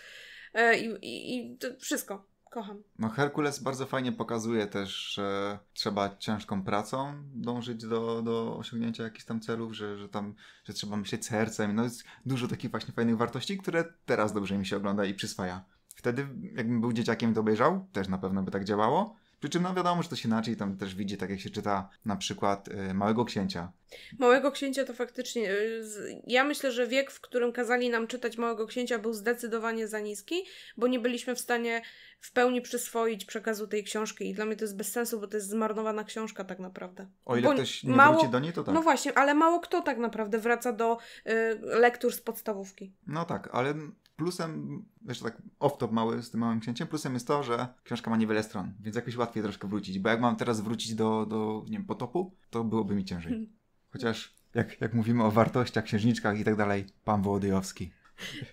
[0.53, 2.33] E, I, i, wszystko.
[2.53, 2.83] Kocham.
[2.99, 9.25] No Herkules bardzo fajnie pokazuje też, że trzeba ciężką pracą dążyć do, do osiągnięcia jakichś
[9.25, 11.75] tam celów, że, że tam, że trzeba myśleć sercem.
[11.75, 15.65] No jest dużo takich właśnie fajnych wartości, które teraz dobrze mi się ogląda i przyswaja.
[15.95, 19.15] Wtedy, jakbym był dzieciakiem i to obejrzał, też na pewno by tak działało.
[19.43, 21.89] Przy czym no wiadomo, że to się inaczej tam też widzi, tak jak się czyta
[22.05, 23.71] na przykład y, Małego Księcia.
[24.19, 25.51] Małego księcia to faktycznie.
[25.51, 25.81] y,
[26.27, 30.35] Ja myślę, że wiek, w którym kazali nam czytać Małego księcia, był zdecydowanie za niski,
[30.77, 31.81] bo nie byliśmy w stanie
[32.19, 34.29] w pełni przyswoić przekazu tej książki.
[34.29, 37.07] I dla mnie to jest bez sensu, bo to jest zmarnowana książka tak naprawdę.
[37.25, 38.75] O ile Bo ktoś nie mało- wróci do niej, to tak.
[38.75, 42.93] No właśnie, ale mało kto tak naprawdę wraca do y, lektur z podstawówki.
[43.07, 43.73] No tak, ale
[44.15, 48.17] plusem, jeszcze tak off-top mały z tym małym księciem, plusem jest to, że książka ma
[48.17, 49.99] niewiele stron, więc jakoś łatwiej troszkę wrócić.
[49.99, 53.49] Bo jak mam teraz wrócić do, do nie wiem, potopu, to byłoby mi ciężej.
[53.93, 57.91] Chociaż jak, jak mówimy o wartościach, księżniczkach i tak dalej, pan Wołodyjowski.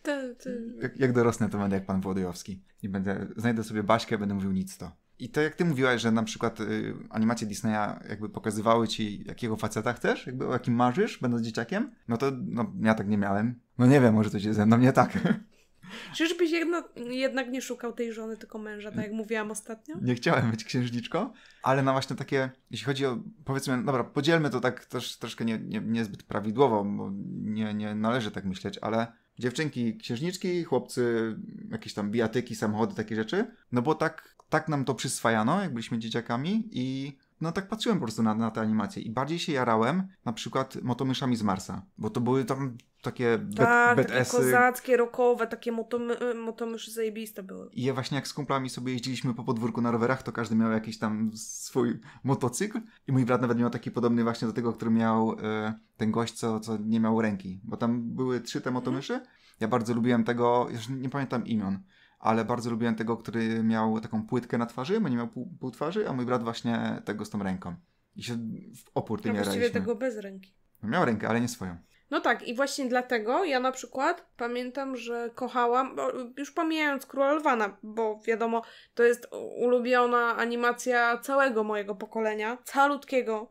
[0.02, 0.50] To, to...
[0.82, 2.62] Jak, jak dorosnę, to będę jak pan Wołodyjowski.
[2.82, 4.92] I będę, znajdę sobie Baśkę, będę mówił nic to.
[5.20, 9.56] I to jak ty mówiłaś, że na przykład y, animacje Disneya jakby pokazywały ci, jakiego
[9.56, 13.60] faceta chcesz, jakby o jakim marzysz, będąc dzieciakiem, no to no, ja tak nie miałem.
[13.78, 15.18] No nie wiem, może to się ze mną nie tak.
[16.16, 19.96] Czyżbyś jedno, jednak nie szukał tej żony, tylko męża, tak jak mówiłam ostatnio?
[20.02, 24.60] nie chciałem być księżniczką, ale na właśnie takie, jeśli chodzi o, powiedzmy, dobra, podzielmy to
[24.60, 27.10] tak też troszkę nie, nie, niezbyt prawidłowo, bo
[27.42, 29.06] nie, nie należy tak myśleć, ale
[29.38, 31.36] dziewczynki księżniczki, chłopcy
[31.70, 35.98] jakieś tam bijatyki, samochody, takie rzeczy, no bo tak, tak nam to przyswajano, jak byliśmy
[35.98, 40.08] dzieciakami i no tak patrzyłem po prostu na, na te animacje i bardziej się jarałem
[40.24, 44.36] na przykład motomyszami z Marsa, bo to były tam takie bet, Tak, takie BTS-y.
[44.36, 47.70] kozackie, rokowe, takie motomy, motomyszy zajebiste były.
[47.72, 50.70] I ja właśnie jak z kumplami sobie jeździliśmy po podwórku na rowerach, to każdy miał
[50.70, 52.80] jakiś tam swój motocykl.
[53.06, 56.34] I mój brat nawet miał taki podobny właśnie do tego, który miał e, ten gość,
[56.34, 57.60] co, co nie miał ręki.
[57.64, 59.20] Bo tam były trzy te motomyszy.
[59.60, 61.78] Ja bardzo lubiłem tego, już nie pamiętam imion,
[62.20, 65.70] ale bardzo lubiłem tego, który miał taką płytkę na twarzy, bo nie miał pół, pół
[65.70, 67.74] twarzy, a mój brat właśnie tego z tą ręką.
[68.16, 68.34] I się
[68.76, 69.80] w opór tym właściwie jaraliśmy.
[69.80, 70.54] tego bez ręki.
[70.82, 71.76] No, miał rękę, ale nie swoją.
[72.10, 75.96] No tak, i właśnie dlatego ja na przykład pamiętam, że kochałam,
[76.36, 78.62] już pomijając Króla Lwana, bo wiadomo,
[78.94, 83.48] to jest ulubiona animacja całego mojego pokolenia, calutkiego.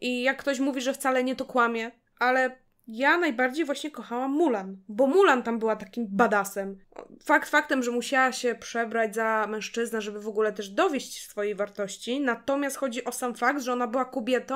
[0.00, 2.58] I jak ktoś mówi, że wcale nie to kłamie, ale
[2.92, 6.78] ja najbardziej właśnie kochałam Mulan, bo Mulan tam była takim badasem.
[7.24, 12.20] Fakt faktem, że musiała się przebrać za mężczyznę, żeby w ogóle też dowieść swojej wartości,
[12.20, 14.54] natomiast chodzi o sam fakt, że ona była kobietą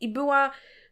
[0.00, 0.50] i była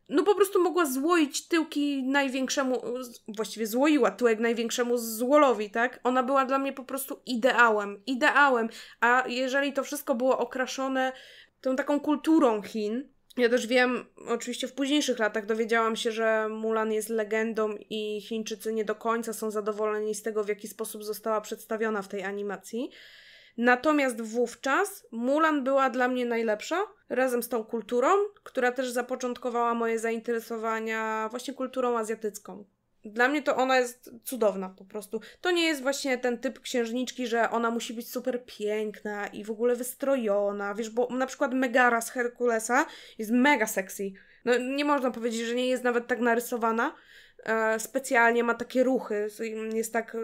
[0.09, 2.83] no po prostu mogła złoić tyłki największemu,
[3.29, 6.01] właściwie złoiła tyłek największemu złolowi, tak?
[6.05, 8.69] Ona była dla mnie po prostu ideałem, ideałem.
[9.01, 11.13] A jeżeli to wszystko było okraszone
[11.61, 13.09] tą taką kulturą Chin,
[13.41, 18.73] ja też wiem, oczywiście w późniejszych latach dowiedziałam się, że Mulan jest legendą i Chińczycy
[18.73, 22.91] nie do końca są zadowoleni z tego, w jaki sposób została przedstawiona w tej animacji.
[23.57, 28.09] Natomiast wówczas Mulan była dla mnie najlepsza, razem z tą kulturą,
[28.43, 32.65] która też zapoczątkowała moje zainteresowania właśnie kulturą azjatycką.
[33.05, 35.21] Dla mnie to ona jest cudowna po prostu.
[35.41, 39.51] To nie jest właśnie ten typ księżniczki, że ona musi być super piękna i w
[39.51, 42.87] ogóle wystrojona, wiesz, bo na przykład Megara z Herkulesa
[43.19, 44.13] jest mega sexy.
[44.45, 46.95] No nie można powiedzieć, że nie jest nawet tak narysowana,
[47.45, 49.29] e, specjalnie ma takie ruchy.
[49.75, 50.17] Jest tak,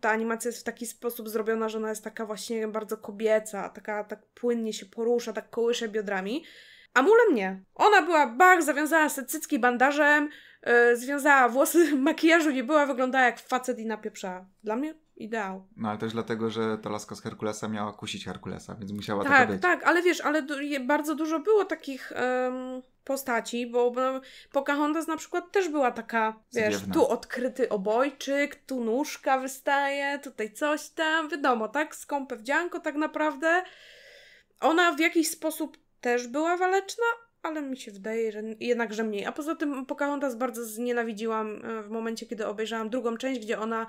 [0.00, 4.04] ta animacja jest w taki sposób zrobiona, że ona jest taka właśnie bardzo kobieca, taka
[4.04, 6.44] tak płynnie się porusza, tak kołysze biodrami.
[6.94, 7.62] A Mulan nie.
[7.74, 10.28] Ona była bach, zawiązała sobie cycki bandażem,
[10.62, 14.46] e, związała włosy, makijażu nie była, wyglądała jak facet i napieprzała.
[14.64, 15.66] Dla mnie ideał.
[15.76, 19.32] No ale też dlatego, że ta laska z Herkulesa miała kusić Herkulesa, więc musiała tak,
[19.32, 19.62] taka być.
[19.62, 20.42] Tak, ale wiesz, ale
[20.80, 24.20] bardzo dużo było takich em, postaci, bo bo
[24.52, 26.94] Pocahontas na przykład też była taka, wiesz, Zwiewna.
[26.94, 33.62] tu odkryty obojczyk, tu nóżka wystaje, tutaj coś tam, wiadomo, tak, skąpe wdzianko tak naprawdę.
[34.60, 37.04] Ona w jakiś sposób też była waleczna,
[37.42, 39.26] ale mi się wydaje, że jednak, że mniej.
[39.26, 43.86] A poza tym Pocahontas bardzo znienawidziłam e, w momencie, kiedy obejrzałam drugą część, gdzie ona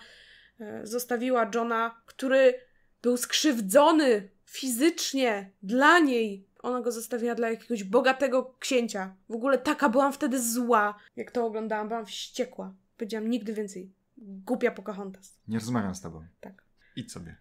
[0.60, 2.54] e, zostawiła Johna, który
[3.02, 6.48] był skrzywdzony fizycznie dla niej.
[6.60, 9.16] Ona go zostawiła dla jakiegoś bogatego księcia.
[9.30, 11.00] W ogóle taka byłam wtedy zła.
[11.16, 12.74] Jak to oglądałam, byłam wściekła.
[12.98, 13.92] Powiedziałam nigdy więcej.
[14.18, 15.40] Głupia Pocahontas.
[15.48, 16.26] Nie rozmawiam z tobą.
[16.40, 16.64] Tak.
[16.96, 17.36] Idź sobie.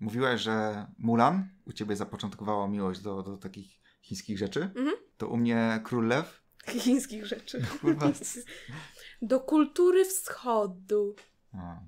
[0.00, 4.60] Mówiłaś, że Mulan u ciebie zapoczątkowało miłość do, do takich chińskich rzeczy.
[4.62, 4.96] Mhm.
[5.22, 6.42] To u mnie Król Lew.
[6.66, 7.62] Chińskich rzeczy.
[7.80, 8.12] Kurwa.
[9.22, 11.14] Do kultury wschodu.
[11.52, 11.80] A,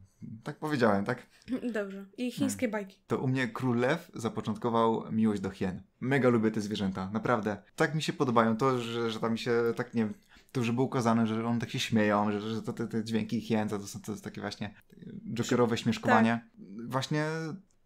[0.42, 1.26] tak powiedziałem, tak?
[1.72, 2.06] Dobrze.
[2.16, 2.98] I chińskie bajki.
[3.06, 5.82] To u mnie Król Lew zapoczątkował miłość do hien.
[6.00, 7.62] Mega lubię te zwierzęta, naprawdę.
[7.76, 8.56] Tak mi się podobają.
[8.56, 10.08] To, że, że tam się tak nie
[10.52, 13.40] to, że było ukazane, że one tak się śmieją, że, że to te, te dźwięki
[13.40, 14.74] hien, to, są to jest takie właśnie
[15.34, 16.48] jokerowe śmieszkowanie.
[16.86, 17.26] Właśnie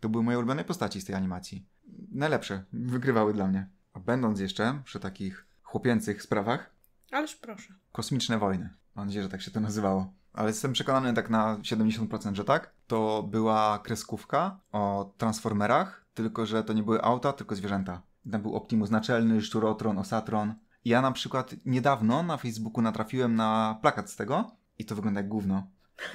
[0.01, 1.67] to były moje ulubione postaci z tej animacji.
[2.13, 2.65] Najlepsze.
[2.73, 3.78] Wygrywały dla mnie.
[3.99, 6.71] A będąc jeszcze przy takich chłopięcych sprawach,
[7.13, 7.75] Ależ proszę.
[7.93, 8.71] Kosmiczne Wojny.
[8.95, 10.13] Mam nadzieję, że tak się to nazywało.
[10.33, 12.71] Ale jestem przekonany tak na 70%, że tak.
[12.87, 18.03] To była kreskówka o Transformerach, tylko że to nie były auta, tylko zwierzęta.
[18.33, 20.55] Tam był Optimus Naczelny, Szczurotron, Osatron.
[20.85, 25.21] I ja na przykład niedawno na Facebooku natrafiłem na plakat z tego i to wygląda
[25.21, 25.67] jak gówno.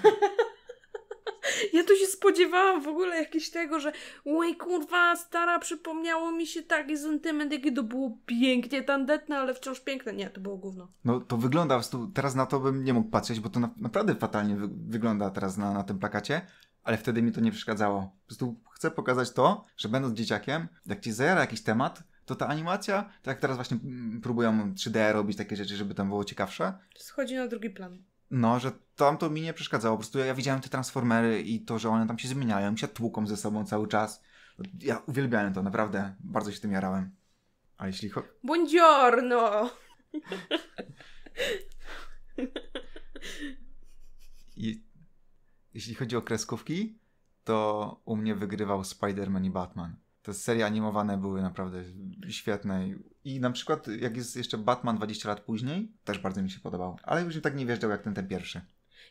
[1.74, 3.92] Ja tu się spodziewałam w ogóle jakiegoś tego, że
[4.26, 9.80] oj kurwa, stara, przypomniało mi się taki sentyment, jakie to było pięknie tandetne, ale wciąż
[9.80, 10.14] piękne.
[10.14, 10.88] Nie, to było gówno.
[11.06, 13.70] No to wygląda, po prostu teraz na to bym nie mógł patrzeć, bo to na,
[13.78, 16.42] naprawdę fatalnie wy, wygląda teraz na, na tym plakacie,
[16.84, 18.02] ale wtedy mi to nie przeszkadzało.
[18.02, 22.48] Po prostu chcę pokazać to, że będąc dzieciakiem, jak ci zajara jakiś temat, to ta
[22.48, 26.74] animacja, tak jak teraz właśnie mm, próbują 3D robić takie rzeczy, żeby tam było ciekawsze,
[26.98, 28.04] Schodzi na drugi plan.
[28.34, 29.96] No, że tam to mi nie przeszkadzało.
[29.96, 32.88] Po prostu ja, ja widziałem te transformery i to, że one tam się zmieniają, się
[32.88, 34.24] tłuką ze sobą cały czas.
[34.80, 36.16] Ja uwielbiałem to, naprawdę.
[36.20, 37.16] Bardzo się tym jarałem.
[37.78, 38.28] A jeśli chodzi...
[38.44, 39.70] Buongiorno!
[44.56, 44.84] I
[45.74, 47.00] jeśli chodzi o kreskówki,
[47.44, 49.96] to u mnie wygrywał Spider-Man i Batman.
[50.24, 51.84] Te serie animowane były naprawdę
[52.30, 52.90] świetne.
[53.26, 56.98] I na przykład, jak jest jeszcze Batman 20 lat później, też bardzo mi się podobał.
[57.04, 58.62] Ale już tak nie wjeżdżał jak ten, ten pierwszy.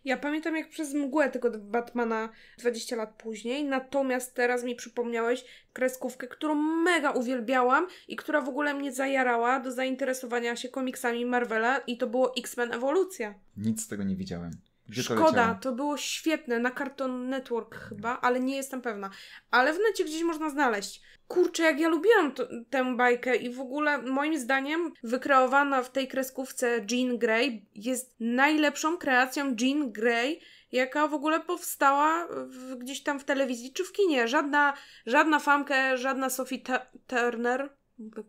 [0.05, 6.27] Ja pamiętam jak przez mgłę tego Batmana 20 lat później, natomiast teraz mi przypomniałeś kreskówkę,
[6.27, 11.97] którą mega uwielbiałam i która w ogóle mnie zajarała do zainteresowania się komiksami Marvela i
[11.97, 13.35] to było X-Men Ewolucja.
[13.57, 14.51] Nic z tego nie widziałem.
[14.93, 15.59] Gdzie to Szkoda, leciało?
[15.61, 19.11] to było świetne, na Cartoon Network chyba, ale nie jestem pewna.
[19.51, 21.03] Ale w necie gdzieś można znaleźć.
[21.29, 26.09] Kurczę, jak ja lubiłam to, tę bajkę i w ogóle moim zdaniem wykreowana w tej
[26.09, 30.41] kreskówce Jean Grey jest najlepszą kreacją Jean Grey,
[30.73, 34.29] jaka w ogóle powstała w, gdzieś tam w telewizji czy w kinie.
[34.29, 34.75] Żadna,
[35.07, 36.63] żadna famkę, żadna Sophie
[37.07, 37.77] Turner,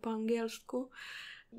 [0.01, 0.89] po angielsku,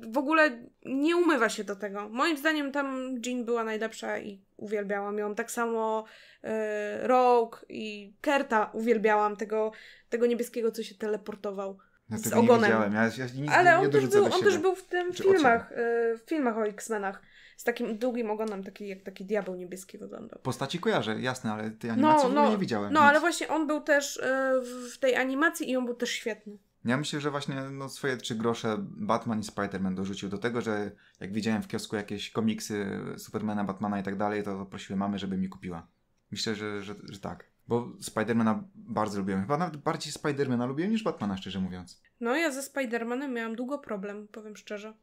[0.01, 2.09] w ogóle nie umywa się do tego.
[2.09, 5.35] Moim zdaniem tam Jean była najlepsza i uwielbiałam ją.
[5.35, 6.05] Tak samo
[6.43, 9.71] e, Rogue i Kerta uwielbiałam, tego,
[10.09, 11.77] tego niebieskiego, co się teleportował.
[12.09, 12.63] Ja z nie ogonem.
[12.63, 12.93] widziałem.
[12.93, 15.71] Ja, ja nic Ale nie on też, był, on też był w tym Czy filmach,
[15.71, 15.75] e,
[16.17, 17.21] w filmach o X-Menach.
[17.57, 20.39] Z takim długim ogonem, taki jak taki diabeł niebieski wyglądał.
[20.43, 22.93] Postaci kojarzę, jasne, ale tej animacji w ogóle nie widziałem.
[22.93, 23.09] No, nic.
[23.09, 24.61] ale właśnie on był też e,
[24.93, 26.57] w tej animacji i on był też świetny.
[26.85, 30.91] Ja myślę, że właśnie no, swoje trzy grosze Batman i Spider-Man dorzucił do tego, że
[31.19, 35.37] jak widziałem w kiosku jakieś komiksy Supermana, Batmana i tak dalej, to prosiłem mamy, żeby
[35.37, 35.87] mi kupiła.
[36.31, 37.45] Myślę, że, że, że tak.
[37.67, 39.41] Bo Spidermana bardzo lubiłem.
[39.41, 42.01] Chyba nawet bardziej Spidermana lubiłem niż Batmana, szczerze mówiąc.
[42.19, 44.93] No, ja ze Spider-Manem miałam długo problem, powiem szczerze.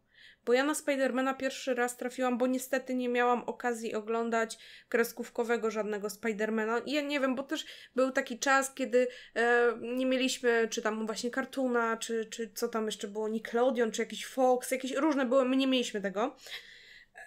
[0.45, 6.11] Bo ja na Spidermana pierwszy raz trafiłam, bo niestety nie miałam okazji oglądać kreskówkowego żadnego
[6.11, 6.79] Spidermana.
[6.79, 11.07] I ja nie wiem, bo też był taki czas, kiedy e, nie mieliśmy, czy tam
[11.07, 15.45] właśnie Cartoona, czy, czy co tam jeszcze było, Nickelodeon, czy jakiś Fox, jakieś różne były,
[15.45, 16.37] my nie mieliśmy tego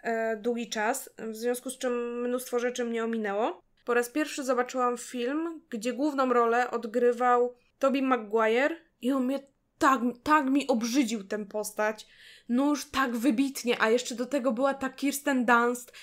[0.04, 3.62] e, długi czas, w związku z czym mnóstwo rzeczy mnie ominęło.
[3.86, 9.40] Po raz pierwszy zobaczyłam film, gdzie główną rolę odgrywał Tobey Maguire i on mnie
[9.78, 12.08] tak, tak mi obrzydził tę postać.
[12.50, 15.94] No już tak wybitnie, a jeszcze do tego była ta Kirsten Dunst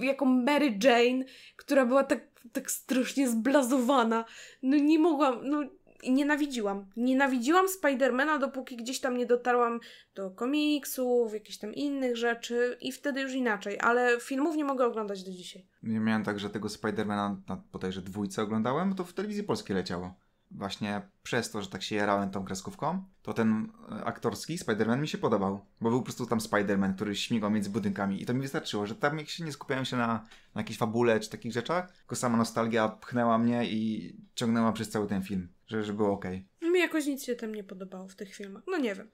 [0.00, 1.24] jako Mary Jane,
[1.56, 2.20] która była tak,
[2.52, 4.24] tak strasznie zblazowana.
[4.62, 5.62] No nie mogłam, no
[6.08, 6.86] nienawidziłam.
[6.96, 9.80] Nienawidziłam Spidermana, dopóki gdzieś tam nie dotarłam
[10.14, 15.24] do komiksów, jakichś tam innych rzeczy i wtedy już inaczej, ale filmów nie mogę oglądać
[15.24, 15.66] do dzisiaj.
[15.82, 20.14] Ja miałem tak, że tego Spidermana na bodajże dwójce oglądałem, to w telewizji polskiej leciało.
[20.50, 25.08] Właśnie przez to, że tak się jarałem tą kreskówką, to ten e, aktorski Spider-Man mi
[25.08, 25.66] się podobał.
[25.80, 28.94] Bo był po prostu tam Spider-Man, który śmigał między budynkami i to mi wystarczyło, że
[28.94, 30.06] tam się nie skupiałem się na,
[30.54, 35.06] na jakiejś fabule czy takich rzeczach, tylko sama nostalgia pchnęła mnie i ciągnęła przez cały
[35.06, 36.24] ten film, że, że było ok.
[36.62, 38.62] Mi jakoś nic się tam nie podobało w tych filmach.
[38.66, 39.10] No nie wiem.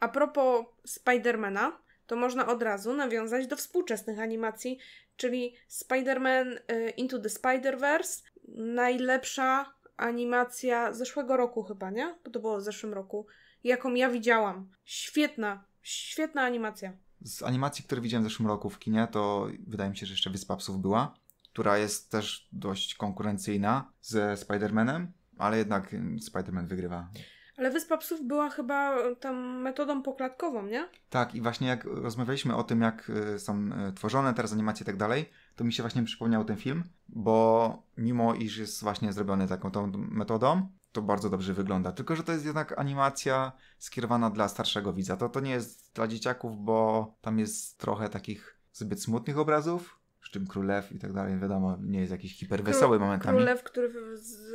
[0.00, 4.78] A propos Spidermana, to można od razu nawiązać do współczesnych animacji,
[5.16, 8.22] czyli Spider-Man y, Into the Spider-Verse,
[8.54, 12.14] najlepsza animacja zeszłego roku chyba, nie?
[12.24, 13.26] Bo to było w zeszłym roku.
[13.64, 14.68] Jaką ja widziałam.
[14.84, 16.92] Świetna, świetna animacja.
[17.20, 20.30] Z animacji, które widziałem w zeszłym roku w kinie, to wydaje mi się, że jeszcze
[20.30, 21.14] Wyspa Psów była,
[21.52, 25.06] która jest też dość konkurencyjna ze Spider-Manem,
[25.38, 25.94] ale jednak
[26.30, 27.08] Spider-Man wygrywa.
[27.56, 30.88] Ale Wyspa Psów była chyba tam metodą poklatkową, nie?
[31.10, 34.86] Tak, i właśnie jak rozmawialiśmy o tym, jak y, są y, tworzone teraz animacje i
[34.86, 39.48] tak dalej, to mi się właśnie przypomniał ten film, bo mimo iż jest właśnie zrobiony
[39.48, 41.92] taką tą metodą, to bardzo dobrze wygląda.
[41.92, 45.16] Tylko, że to jest jednak animacja skierowana dla starszego widza.
[45.16, 50.32] To, to nie jest dla dzieciaków, bo tam jest trochę takich zbyt smutnych obrazów, przy
[50.32, 53.36] czym królew i tak dalej, wiadomo, nie jest jakiś hiperwesoły Kró- momentami.
[53.36, 54.52] Królew, który z,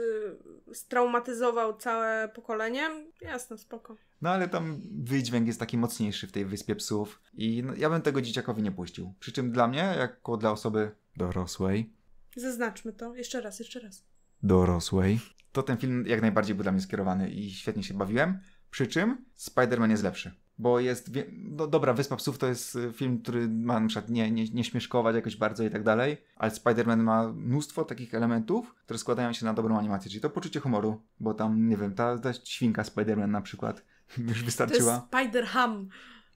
[0.73, 2.89] straumatyzował całe pokolenie,
[3.21, 3.95] jasne, spoko.
[4.21, 8.01] No ale tam wydźwięk jest taki mocniejszy w tej Wyspie Psów i no, ja bym
[8.01, 9.13] tego dzieciakowi nie puścił.
[9.19, 11.93] Przy czym dla mnie, jako dla osoby dorosłej...
[12.35, 14.03] Zaznaczmy to, jeszcze raz, jeszcze raz.
[14.43, 15.19] Dorosłej.
[15.51, 18.39] To ten film jak najbardziej był dla mnie skierowany i świetnie się bawiłem.
[18.71, 23.21] Przy czym Spider-Man jest lepszy bo jest, no dobra, Wyspa Psów to jest y, film,
[23.21, 26.97] który ma na przykład nie, nie, nie śmieszkować jakoś bardzo i tak dalej, ale Spider-Man
[26.97, 31.33] ma mnóstwo takich elementów, które składają się na dobrą animację, czyli to poczucie humoru, bo
[31.33, 33.81] tam, nie wiem, ta, ta świnka Spider-Man na przykład
[34.27, 35.07] już wystarczyła.
[35.11, 35.85] To jest Spider-Ham.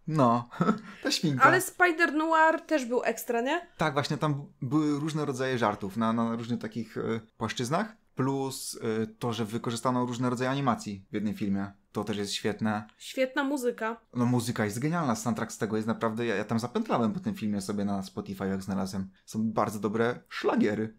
[0.07, 0.49] No,
[1.03, 1.43] ta świnka.
[1.43, 3.67] Ale Spider Noir też był ekstra, nie?
[3.77, 9.07] Tak, właśnie tam były różne rodzaje żartów na, na różnych takich y, płaszczyznach plus y,
[9.19, 11.71] to, że wykorzystano różne rodzaje animacji w jednym filmie.
[11.91, 12.87] To też jest świetne.
[12.97, 14.01] Świetna muzyka.
[14.13, 17.35] No muzyka jest genialna, soundtrack z tego jest naprawdę, ja, ja tam zapętlałem po tym
[17.35, 19.09] filmie sobie na Spotify, jak znalazłem.
[19.25, 20.93] Są bardzo dobre szlagiery.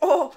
[0.00, 0.32] O!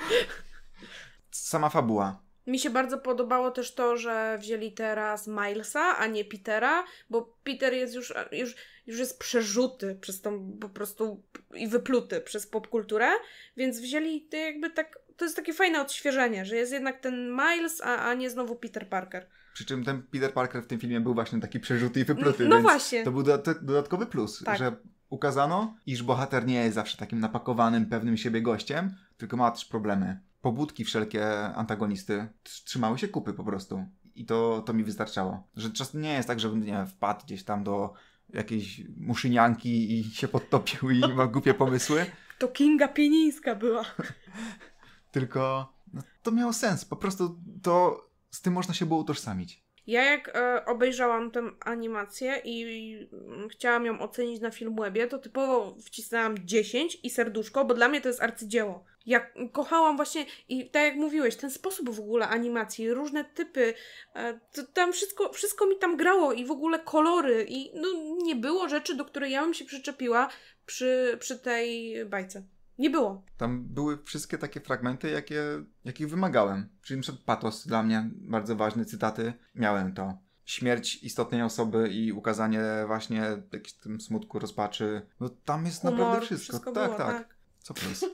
[1.30, 2.22] Sama fabuła.
[2.46, 7.72] Mi się bardzo podobało też to, że wzięli teraz Milesa, a nie Petera, bo Peter
[7.72, 8.54] jest już, już,
[8.86, 11.22] już jest przerzuty przez tą po prostu
[11.54, 13.08] i wypluty przez popkulturę,
[13.56, 17.96] więc wzięli jakby tak to jest takie fajne odświeżenie, że jest jednak ten Miles, a,
[17.96, 19.26] a nie znowu Peter Parker.
[19.54, 22.48] Przy czym ten Peter Parker w tym filmie był właśnie taki przerzuty i wypluty.
[22.48, 23.04] No, no właśnie.
[23.04, 23.22] To był
[23.62, 24.58] dodatkowy plus, tak.
[24.58, 24.76] że
[25.10, 30.20] ukazano, iż bohater nie jest zawsze takim napakowanym, pewnym siebie gościem, tylko ma też problemy.
[30.40, 33.86] Pobudki wszelkie antagonisty trzymały się kupy po prostu.
[34.14, 35.48] I to, to mi wystarczało.
[35.56, 37.92] Że czasem nie jest tak, żebym nie wpadł gdzieś tam do
[38.28, 42.06] jakiejś muszynianki i się podtopił i ma głupie pomysły.
[42.38, 43.84] To Kinga Pienińska była.
[45.10, 46.84] Tylko no, to miało sens.
[46.84, 49.68] Po prostu to z tym można się było utożsamić.
[49.88, 53.08] Ja jak e, obejrzałam tę animację i, i
[53.50, 58.08] chciałam ją ocenić na Filmwebie, to typowo wcisnęłam 10 i serduszko, bo dla mnie to
[58.08, 58.84] jest arcydzieło.
[59.06, 63.74] Ja kochałam właśnie i tak jak mówiłeś, ten sposób w ogóle animacji, różne typy,
[64.14, 64.40] e,
[64.74, 67.88] tam wszystko, wszystko mi tam grało i w ogóle kolory i no,
[68.22, 70.28] nie było rzeczy, do której ja bym się przyczepiła
[70.66, 72.42] przy, przy tej bajce.
[72.78, 73.22] Nie było.
[73.36, 75.42] Tam były wszystkie takie fragmenty, jakie,
[75.84, 76.68] jakich wymagałem.
[76.82, 77.12] Czyli np.
[77.24, 79.32] patos dla mnie, bardzo ważne cytaty.
[79.54, 80.18] Miałem to.
[80.44, 85.06] Śmierć istotnej osoby i ukazanie właśnie jakiegoś tym smutku, rozpaczy.
[85.20, 86.52] No tam jest Humor, naprawdę wszystko.
[86.52, 87.36] wszystko tak, było, tak, tak.
[87.58, 88.04] Co plus?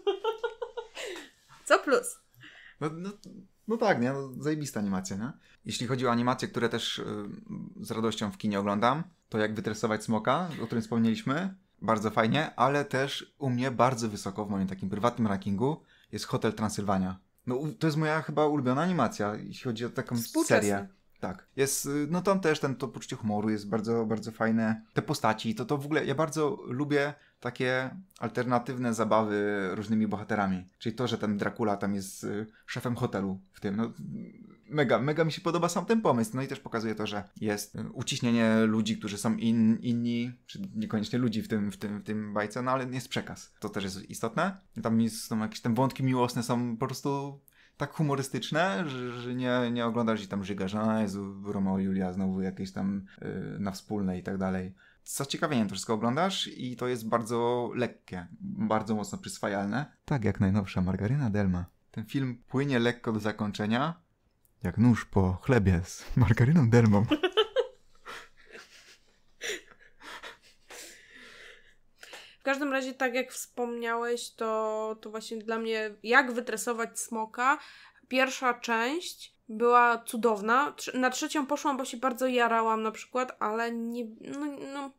[1.65, 2.19] Co plus?
[2.81, 3.11] No, no,
[3.69, 4.13] no tak, nie?
[4.13, 5.33] No, zajebista animacja, nie?
[5.65, 7.05] Jeśli chodzi o animacje, które też y,
[7.81, 12.85] z radością w kinie oglądam, to jak wytresować smoka, o którym wspomnieliśmy, bardzo fajnie, ale
[12.85, 17.19] też u mnie bardzo wysoko w moim takim prywatnym rankingu jest Hotel Transylwania.
[17.47, 20.17] No to jest moja chyba ulubiona animacja, jeśli chodzi o taką
[20.47, 20.89] serię.
[21.21, 21.47] Tak.
[21.57, 24.83] Jest, y, no tam też ten, to poczucie humoru jest bardzo, bardzo fajne.
[24.93, 30.69] Te postaci, to to w ogóle, ja bardzo lubię takie alternatywne zabawy różnymi bohaterami.
[30.79, 33.77] Czyli to, że ten Dracula tam jest y, szefem hotelu w tym.
[33.77, 33.93] No,
[34.69, 36.31] mega, mega mi się podoba sam ten pomysł.
[36.35, 40.63] No i też pokazuje to, że jest y, uciśnienie ludzi, którzy są in, inni, czy
[40.75, 43.53] niekoniecznie ludzi w tym, w, tym, w tym bajce, no ale jest przekaz.
[43.61, 44.57] To też jest istotne.
[44.83, 47.41] Tam są jakieś tam wątki miłosne, są po prostu
[47.77, 52.13] tak humorystyczne, że, że nie, nie oglądasz i tam żygasz, że Jezu, Romeo i Julia
[52.13, 54.75] znowu jakieś tam yy, na wspólne i tak dalej.
[55.05, 59.87] Z zaciekawieniem to wszystko oglądasz i to jest bardzo lekkie, bardzo mocno przyswajalne.
[60.05, 61.67] Tak jak najnowsza Margaryna Delma.
[61.91, 63.95] Ten film płynie lekko do zakończenia,
[64.65, 67.05] Jak nóż po chlebie z margaryną dermą.
[72.41, 77.59] W każdym razie, tak jak wspomniałeś, to, to właśnie dla mnie, jak wytresować smoka,
[78.09, 80.75] pierwsza część była cudowna.
[80.95, 84.91] Na trzecią poszłam, bo się bardzo jarałam na przykład, ale nie, no, no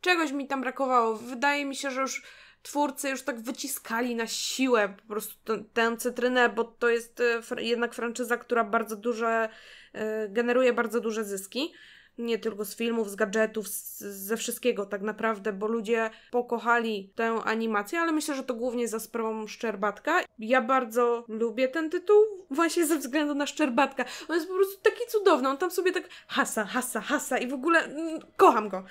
[0.00, 1.16] czegoś mi tam brakowało.
[1.16, 2.22] Wydaje mi się, że już
[2.66, 7.94] twórcy już tak wyciskali na siłę po prostu tę, cytrynę, bo to jest e, jednak
[7.94, 9.48] franczyza, która bardzo duże,
[9.92, 11.72] e, generuje bardzo duże zyski.
[12.18, 17.40] Nie tylko z filmów, z gadżetów, z, ze wszystkiego tak naprawdę, bo ludzie pokochali tę
[17.44, 20.20] animację, ale myślę, że to głównie za sprawą Szczerbatka.
[20.38, 24.04] Ja bardzo lubię ten tytuł właśnie ze względu na Szczerbatka.
[24.28, 27.54] On jest po prostu taki cudowny, on tam sobie tak hasa, hasa, hasa i w
[27.54, 28.84] ogóle mm, kocham go.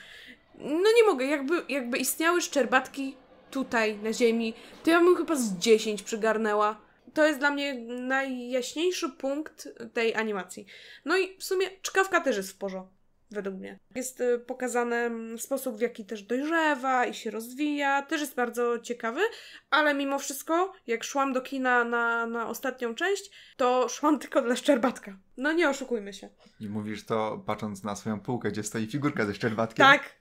[0.60, 3.18] No nie mogę, jakby, jakby istniały Szczerbatki
[3.56, 4.54] tutaj na ziemi,
[4.84, 6.82] to ja bym chyba z 10 przygarnęła.
[7.14, 10.66] To jest dla mnie najjaśniejszy punkt tej animacji.
[11.06, 12.96] No i w sumie czkawka też jest w porządku
[13.32, 13.80] według mnie.
[13.96, 19.22] Jest y, pokazany sposób, w jaki też dojrzewa i się rozwija, też jest bardzo ciekawy,
[19.70, 24.56] ale mimo wszystko, jak szłam do kina na, na ostatnią część, to szłam tylko dla
[24.56, 25.18] Szczerbatka.
[25.38, 26.30] No nie oszukujmy się.
[26.60, 29.86] I mówisz to patrząc na swoją półkę, gdzie stoi figurka ze Szczerbatkiem?
[29.86, 30.16] Tak.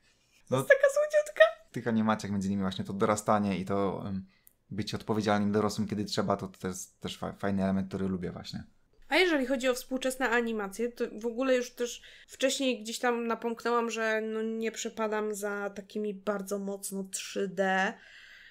[0.51, 1.54] No, to jest taka słodziutka.
[1.75, 4.05] Tych animacjach między innymi właśnie to dorastanie i to
[4.71, 8.65] być odpowiedzialnym dorosłym, kiedy trzeba, to, to jest też fajny element, który lubię właśnie.
[9.09, 13.91] A jeżeli chodzi o współczesne animacje, to w ogóle już też wcześniej gdzieś tam napomknęłam,
[13.91, 17.93] że no nie przepadam za takimi bardzo mocno 3D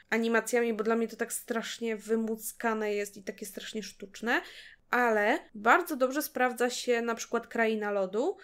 [0.09, 4.41] animacjami, bo dla mnie to tak strasznie wymuckane jest i takie strasznie sztuczne,
[4.89, 8.38] ale bardzo dobrze sprawdza się na przykład Kraina Lodu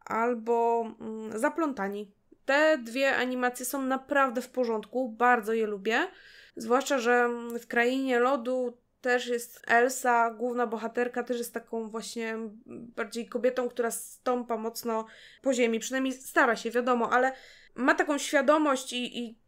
[0.00, 2.12] albo mm, Zaplątani.
[2.46, 6.08] Te dwie animacje są naprawdę w porządku, bardzo je lubię.
[6.56, 7.28] Zwłaszcza, że
[7.60, 12.36] w Krainie Lodu też jest Elsa, główna bohaterka, też jest taką właśnie
[12.66, 15.06] bardziej kobietą, która stąpa mocno
[15.42, 15.78] po ziemi.
[15.78, 17.32] Przynajmniej stara się, wiadomo, ale
[17.74, 19.38] ma taką świadomość i, i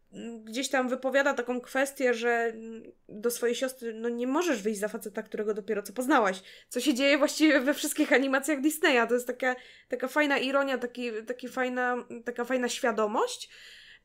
[0.43, 2.53] gdzieś tam wypowiada taką kwestię, że
[3.09, 6.41] do swojej siostry no nie możesz wyjść za faceta, którego dopiero co poznałaś.
[6.69, 9.07] Co się dzieje właściwie we wszystkich animacjach Disneya.
[9.07, 9.55] To jest taka,
[9.87, 11.95] taka fajna ironia, taki, taki fajna,
[12.25, 13.49] taka fajna świadomość.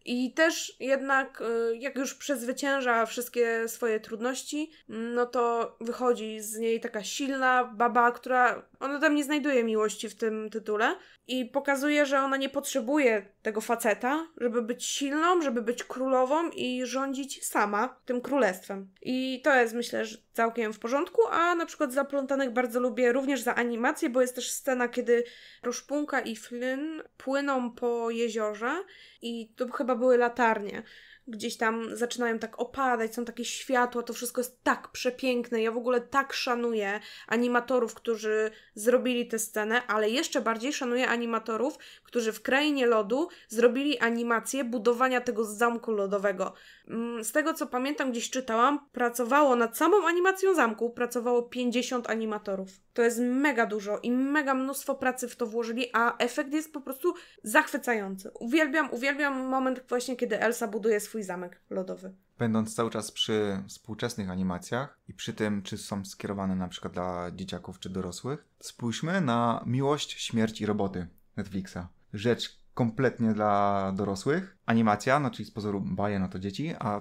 [0.04, 6.80] I też jednak, y, jak już przezwycięża wszystkie swoje trudności, no to wychodzi z niej
[6.80, 8.68] taka silna baba, która.
[8.80, 10.96] Ona tam nie znajduje miłości w tym tytule
[11.26, 16.86] i pokazuje, że ona nie potrzebuje tego faceta, żeby być silną, żeby być królową i
[16.86, 18.88] rządzić sama tym królestwem.
[19.02, 23.40] I to jest, myślę, że całkiem w porządku, a na przykład Zaplątanych bardzo lubię również
[23.40, 25.24] za animację, bo jest też scena, kiedy
[25.62, 28.84] Ruszpunka i Flynn płyną po jeziorze
[29.24, 30.82] i to chyba były latarnie
[31.28, 35.62] gdzieś tam zaczynają tak opadać, są takie światła, to wszystko jest tak przepiękne.
[35.62, 41.78] Ja w ogóle tak szanuję animatorów, którzy zrobili tę scenę, ale jeszcze bardziej szanuję animatorów,
[42.02, 46.54] którzy w Krainie Lodu zrobili animację budowania tego zamku lodowego.
[46.88, 52.80] Mm, z tego co pamiętam, gdzieś czytałam, pracowało nad samą animacją zamku, pracowało 50 animatorów.
[52.94, 56.80] To jest mega dużo i mega mnóstwo pracy w to włożyli, a efekt jest po
[56.80, 58.30] prostu zachwycający.
[58.30, 62.14] Uwielbiam, uwielbiam moment właśnie, kiedy Elsa buduje swój zamek lodowy.
[62.38, 67.30] Będąc cały czas przy współczesnych animacjach i przy tym, czy są skierowane na przykład dla
[67.34, 71.06] dzieciaków czy dorosłych, spójrzmy na Miłość, Śmierć i Roboty
[71.36, 71.78] Netflixa.
[72.12, 74.56] Rzecz kompletnie dla dorosłych.
[74.66, 77.00] Animacja, no czyli z pozoru baje, no to dzieci, a,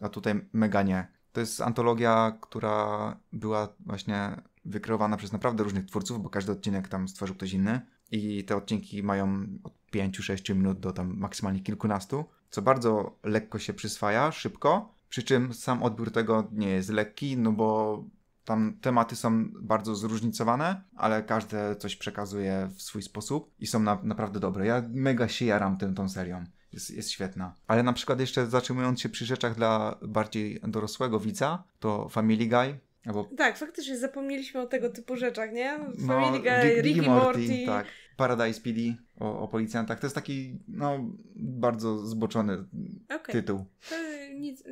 [0.00, 1.06] a tutaj mega nie.
[1.32, 7.08] To jest antologia, która była właśnie wykreowana przez naprawdę różnych twórców, bo każdy odcinek tam
[7.08, 7.80] stworzył ktoś inny.
[8.10, 13.72] I te odcinki mają od 5-6 minut do tam maksymalnie kilkunastu, co bardzo lekko się
[13.72, 14.94] przyswaja, szybko.
[15.08, 18.04] Przy czym sam odbiór tego nie jest lekki, no bo
[18.44, 23.98] tam tematy są bardzo zróżnicowane, ale każde coś przekazuje w swój sposób i są na,
[24.02, 24.66] naprawdę dobre.
[24.66, 26.44] Ja mega się jaram tym, tą serią.
[26.72, 27.54] Jest, jest świetna.
[27.66, 32.78] Ale na przykład jeszcze zatrzymując się przy rzeczach dla bardziej dorosłego widza, to Family Guy.
[33.06, 33.24] Albo...
[33.36, 35.78] Tak, faktycznie zapomnieliśmy o tego typu rzeczach, nie?
[35.78, 37.38] No, Family Guy, Ricky Morty.
[37.38, 37.66] Morty.
[37.66, 37.86] Tak.
[38.16, 38.80] Paradise PD
[39.20, 40.00] o, o, policjantach.
[40.00, 40.98] To jest taki, no,
[41.36, 42.64] bardzo zboczony
[43.04, 43.32] okay.
[43.32, 43.64] tytuł.
[43.90, 43.96] To
[44.34, 44.64] nic...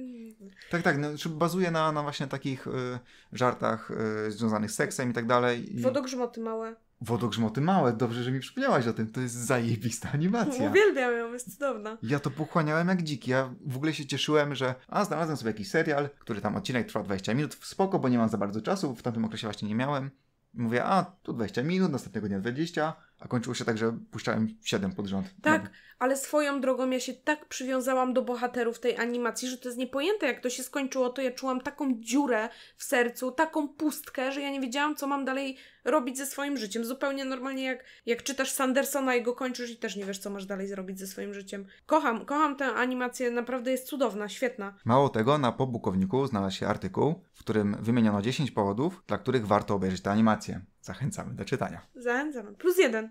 [0.70, 2.70] Tak, tak, no, bazuje na, na właśnie takich y,
[3.32, 3.90] żartach
[4.26, 5.78] y, związanych z seksem i tak dalej.
[5.78, 5.80] I...
[5.80, 6.76] Wodogrzmoty małe.
[7.04, 9.12] Wodogrzmoty małe, dobrze, że mi przypomniałaś o tym.
[9.12, 10.70] To jest zajebista animacja.
[10.70, 11.98] Uwielbiam ją, jest cudowna.
[12.02, 13.30] Ja to pochłaniałem jak dziki.
[13.30, 17.02] Ja w ogóle się cieszyłem, że a, znalazłem sobie jakiś serial, który tam odcinek trwa
[17.02, 17.54] 20 minut.
[17.60, 18.94] Spoko, bo nie mam za bardzo czasu.
[18.94, 20.10] W tamtym okresie właśnie nie miałem.
[20.54, 24.92] Mówię, a, tu 20 minut, następnego dnia 20 a kończyło się tak, że puszczałem 7
[24.92, 25.34] pod rząd.
[25.42, 25.70] Tak, no.
[25.98, 30.26] ale swoją drogą ja się tak przywiązałam do bohaterów tej animacji, że to jest niepojęte.
[30.26, 34.50] Jak to się skończyło, to ja czułam taką dziurę w sercu, taką pustkę, że ja
[34.50, 36.84] nie wiedziałam, co mam dalej robić ze swoim życiem.
[36.84, 40.46] Zupełnie normalnie jak, jak czytasz Sandersona i go kończysz i też nie wiesz, co masz
[40.46, 41.66] dalej zrobić ze swoim życiem.
[41.86, 44.74] Kocham, kocham tę animację, naprawdę jest cudowna, świetna.
[44.84, 49.74] Mało tego, na pobukowniku znalazł się artykuł, w którym wymieniono 10 powodów, dla których warto
[49.74, 50.60] obejrzeć tę animację.
[50.80, 51.86] Zachęcamy do czytania.
[51.94, 52.54] Zachęcam.
[52.54, 53.10] Plus jeden.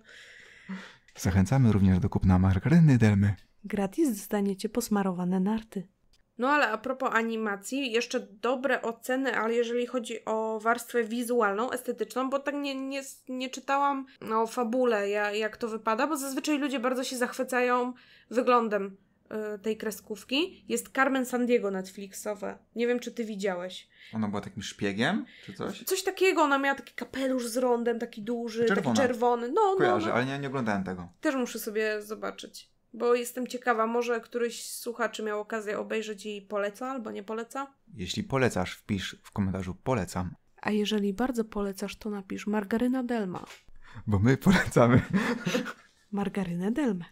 [1.16, 3.36] Zachęcamy również do kupna margaryny Delmy.
[3.64, 5.88] Gratis dostaniecie posmarowane narty.
[6.38, 12.30] No ale a propos animacji, jeszcze dobre oceny, ale jeżeli chodzi o warstwę wizualną, estetyczną,
[12.30, 16.80] bo tak nie, nie, nie czytałam o fabule, ja, jak to wypada, bo zazwyczaj ludzie
[16.80, 17.94] bardzo się zachwycają
[18.30, 18.98] wyglądem
[19.56, 20.66] y, tej kreskówki.
[20.68, 22.58] Jest Carmen Sandiego Netflixowe.
[22.76, 23.90] Nie wiem, czy ty widziałeś.
[24.14, 25.84] Ona była takim szpiegiem, czy coś?
[25.84, 28.96] Coś takiego, ona miała taki kapelusz z rondem, taki duży, Czerwona.
[28.96, 29.52] taki czerwony.
[29.52, 30.14] No, Kojarzę, no, no.
[30.14, 31.10] ale nie, nie oglądałem tego.
[31.22, 32.71] Też muszę sobie zobaczyć.
[32.94, 37.74] Bo jestem ciekawa, może któryś z słuchaczy miał okazję obejrzeć i poleca albo nie poleca?
[37.94, 43.46] Jeśli polecasz, wpisz w komentarzu polecam, A jeżeli bardzo polecasz, to napisz Margaryna Delma.
[44.08, 45.02] bo my polecamy.
[46.12, 47.06] Margarynę Delmę.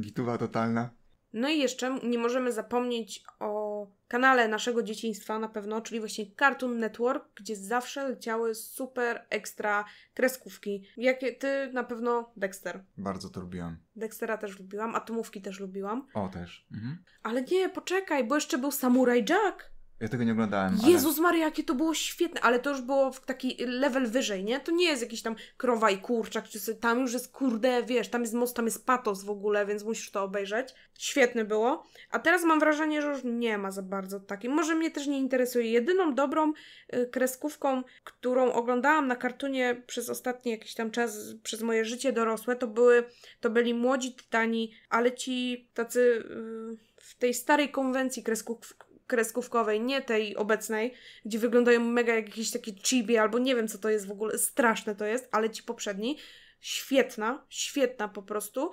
[0.00, 0.90] Gituwa totalna.
[1.32, 3.65] No i jeszcze nie możemy zapomnieć o
[4.08, 9.84] kanale naszego dzieciństwa na pewno, czyli właśnie Cartoon Network, gdzie zawsze leciały super ekstra
[10.14, 10.86] kreskówki.
[10.96, 12.84] Jakie ty na pewno Dexter.
[12.98, 13.78] Bardzo to lubiłam.
[13.96, 16.06] Dextera też lubiłam, Atomówki też lubiłam.
[16.14, 16.66] O, też.
[16.72, 17.04] Mhm.
[17.22, 19.75] Ale nie, poczekaj, bo jeszcze był Samurai Jack.
[20.00, 20.92] Ja tego nie oglądałem, ale...
[20.92, 24.60] Jezus Maria, jakie to było świetne, ale to już było w taki level wyżej, nie?
[24.60, 28.20] To nie jest jakiś tam krowa i kurczak, czy tam już jest kurde, wiesz, tam
[28.20, 30.74] jest moc, tam jest patos w ogóle, więc musisz to obejrzeć.
[30.98, 31.86] Świetne było.
[32.10, 34.50] A teraz mam wrażenie, że już nie ma za bardzo takiej.
[34.50, 35.70] Może mnie też nie interesuje.
[35.70, 36.52] Jedyną dobrą
[36.94, 42.56] y, kreskówką, którą oglądałam na kartunie przez ostatni jakiś tam czas, przez moje życie dorosłe,
[42.56, 43.04] to były,
[43.40, 48.76] to byli młodzi tytani, ale ci tacy y, w tej starej konwencji kresków,
[49.06, 50.94] kreskówkowej, nie tej obecnej,
[51.24, 54.38] gdzie wyglądają mega jak jakieś takie chibi, albo nie wiem co to jest w ogóle,
[54.38, 56.18] straszne to jest, ale ci poprzedni,
[56.60, 58.70] świetna, świetna po prostu.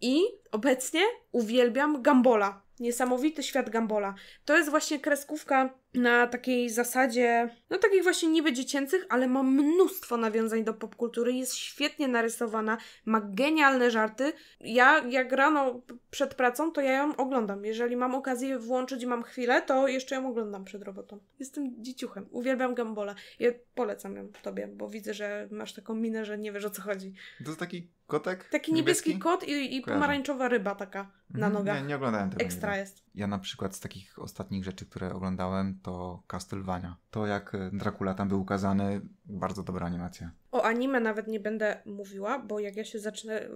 [0.00, 0.20] I
[0.52, 1.00] obecnie
[1.32, 2.62] uwielbiam Gambola.
[2.80, 4.14] Niesamowity świat Gambola.
[4.44, 10.16] To jest właśnie kreskówka na takiej zasadzie, no takich właśnie niby dziecięcych, ale ma mnóstwo
[10.16, 14.32] nawiązań do popkultury, jest świetnie narysowana, ma genialne żarty.
[14.60, 15.80] Ja jak rano
[16.10, 17.64] przed pracą, to ja ją oglądam.
[17.64, 21.18] Jeżeli mam okazję włączyć i mam chwilę, to jeszcze ją oglądam przed robotą.
[21.38, 22.26] Jestem dzieciuchem.
[22.30, 23.14] Uwielbiam Gambola.
[23.38, 26.82] Ja polecam ją tobie, bo widzę, że masz taką minę, że nie wiesz o co
[26.82, 27.14] chodzi.
[27.38, 28.48] To jest taki kotek?
[28.48, 31.52] Taki niebieski, kot i, i pomarańczowa ryba taka na Mhm.
[31.52, 31.80] nogach.
[31.80, 32.44] Nie, nie oglądałem tego.
[32.44, 32.80] Ekstra nigdy.
[32.80, 33.05] jest.
[33.16, 36.96] Ja na przykład z takich ostatnich rzeczy, które oglądałem, to Castlevania.
[37.10, 40.30] To jak e, Dracula tam był ukazany, bardzo dobra animacja.
[40.52, 43.48] O anime nawet nie będę mówiła, bo jak ja się zacznę,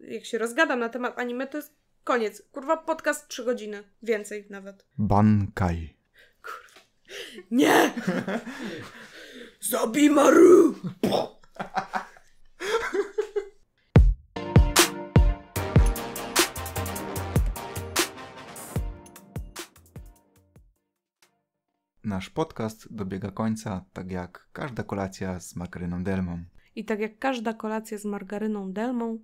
[0.00, 1.74] yy, jak się rozgadam na temat anime, to jest
[2.04, 2.42] koniec.
[2.52, 3.82] Kurwa, podcast 3 godziny.
[4.02, 4.84] Więcej nawet.
[4.98, 5.94] Bankai.
[7.50, 7.92] Nie!
[9.70, 10.74] Zabimaru!
[22.08, 26.44] Nasz podcast dobiega końca, tak jak każda kolacja z margaryną Delmą.
[26.76, 29.18] I tak jak każda kolacja z margaryną Delmą,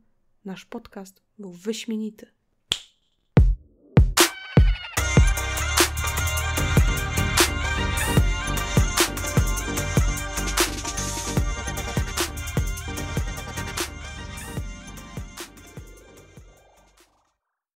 [0.44, 2.26] nasz podcast był wyśmienity.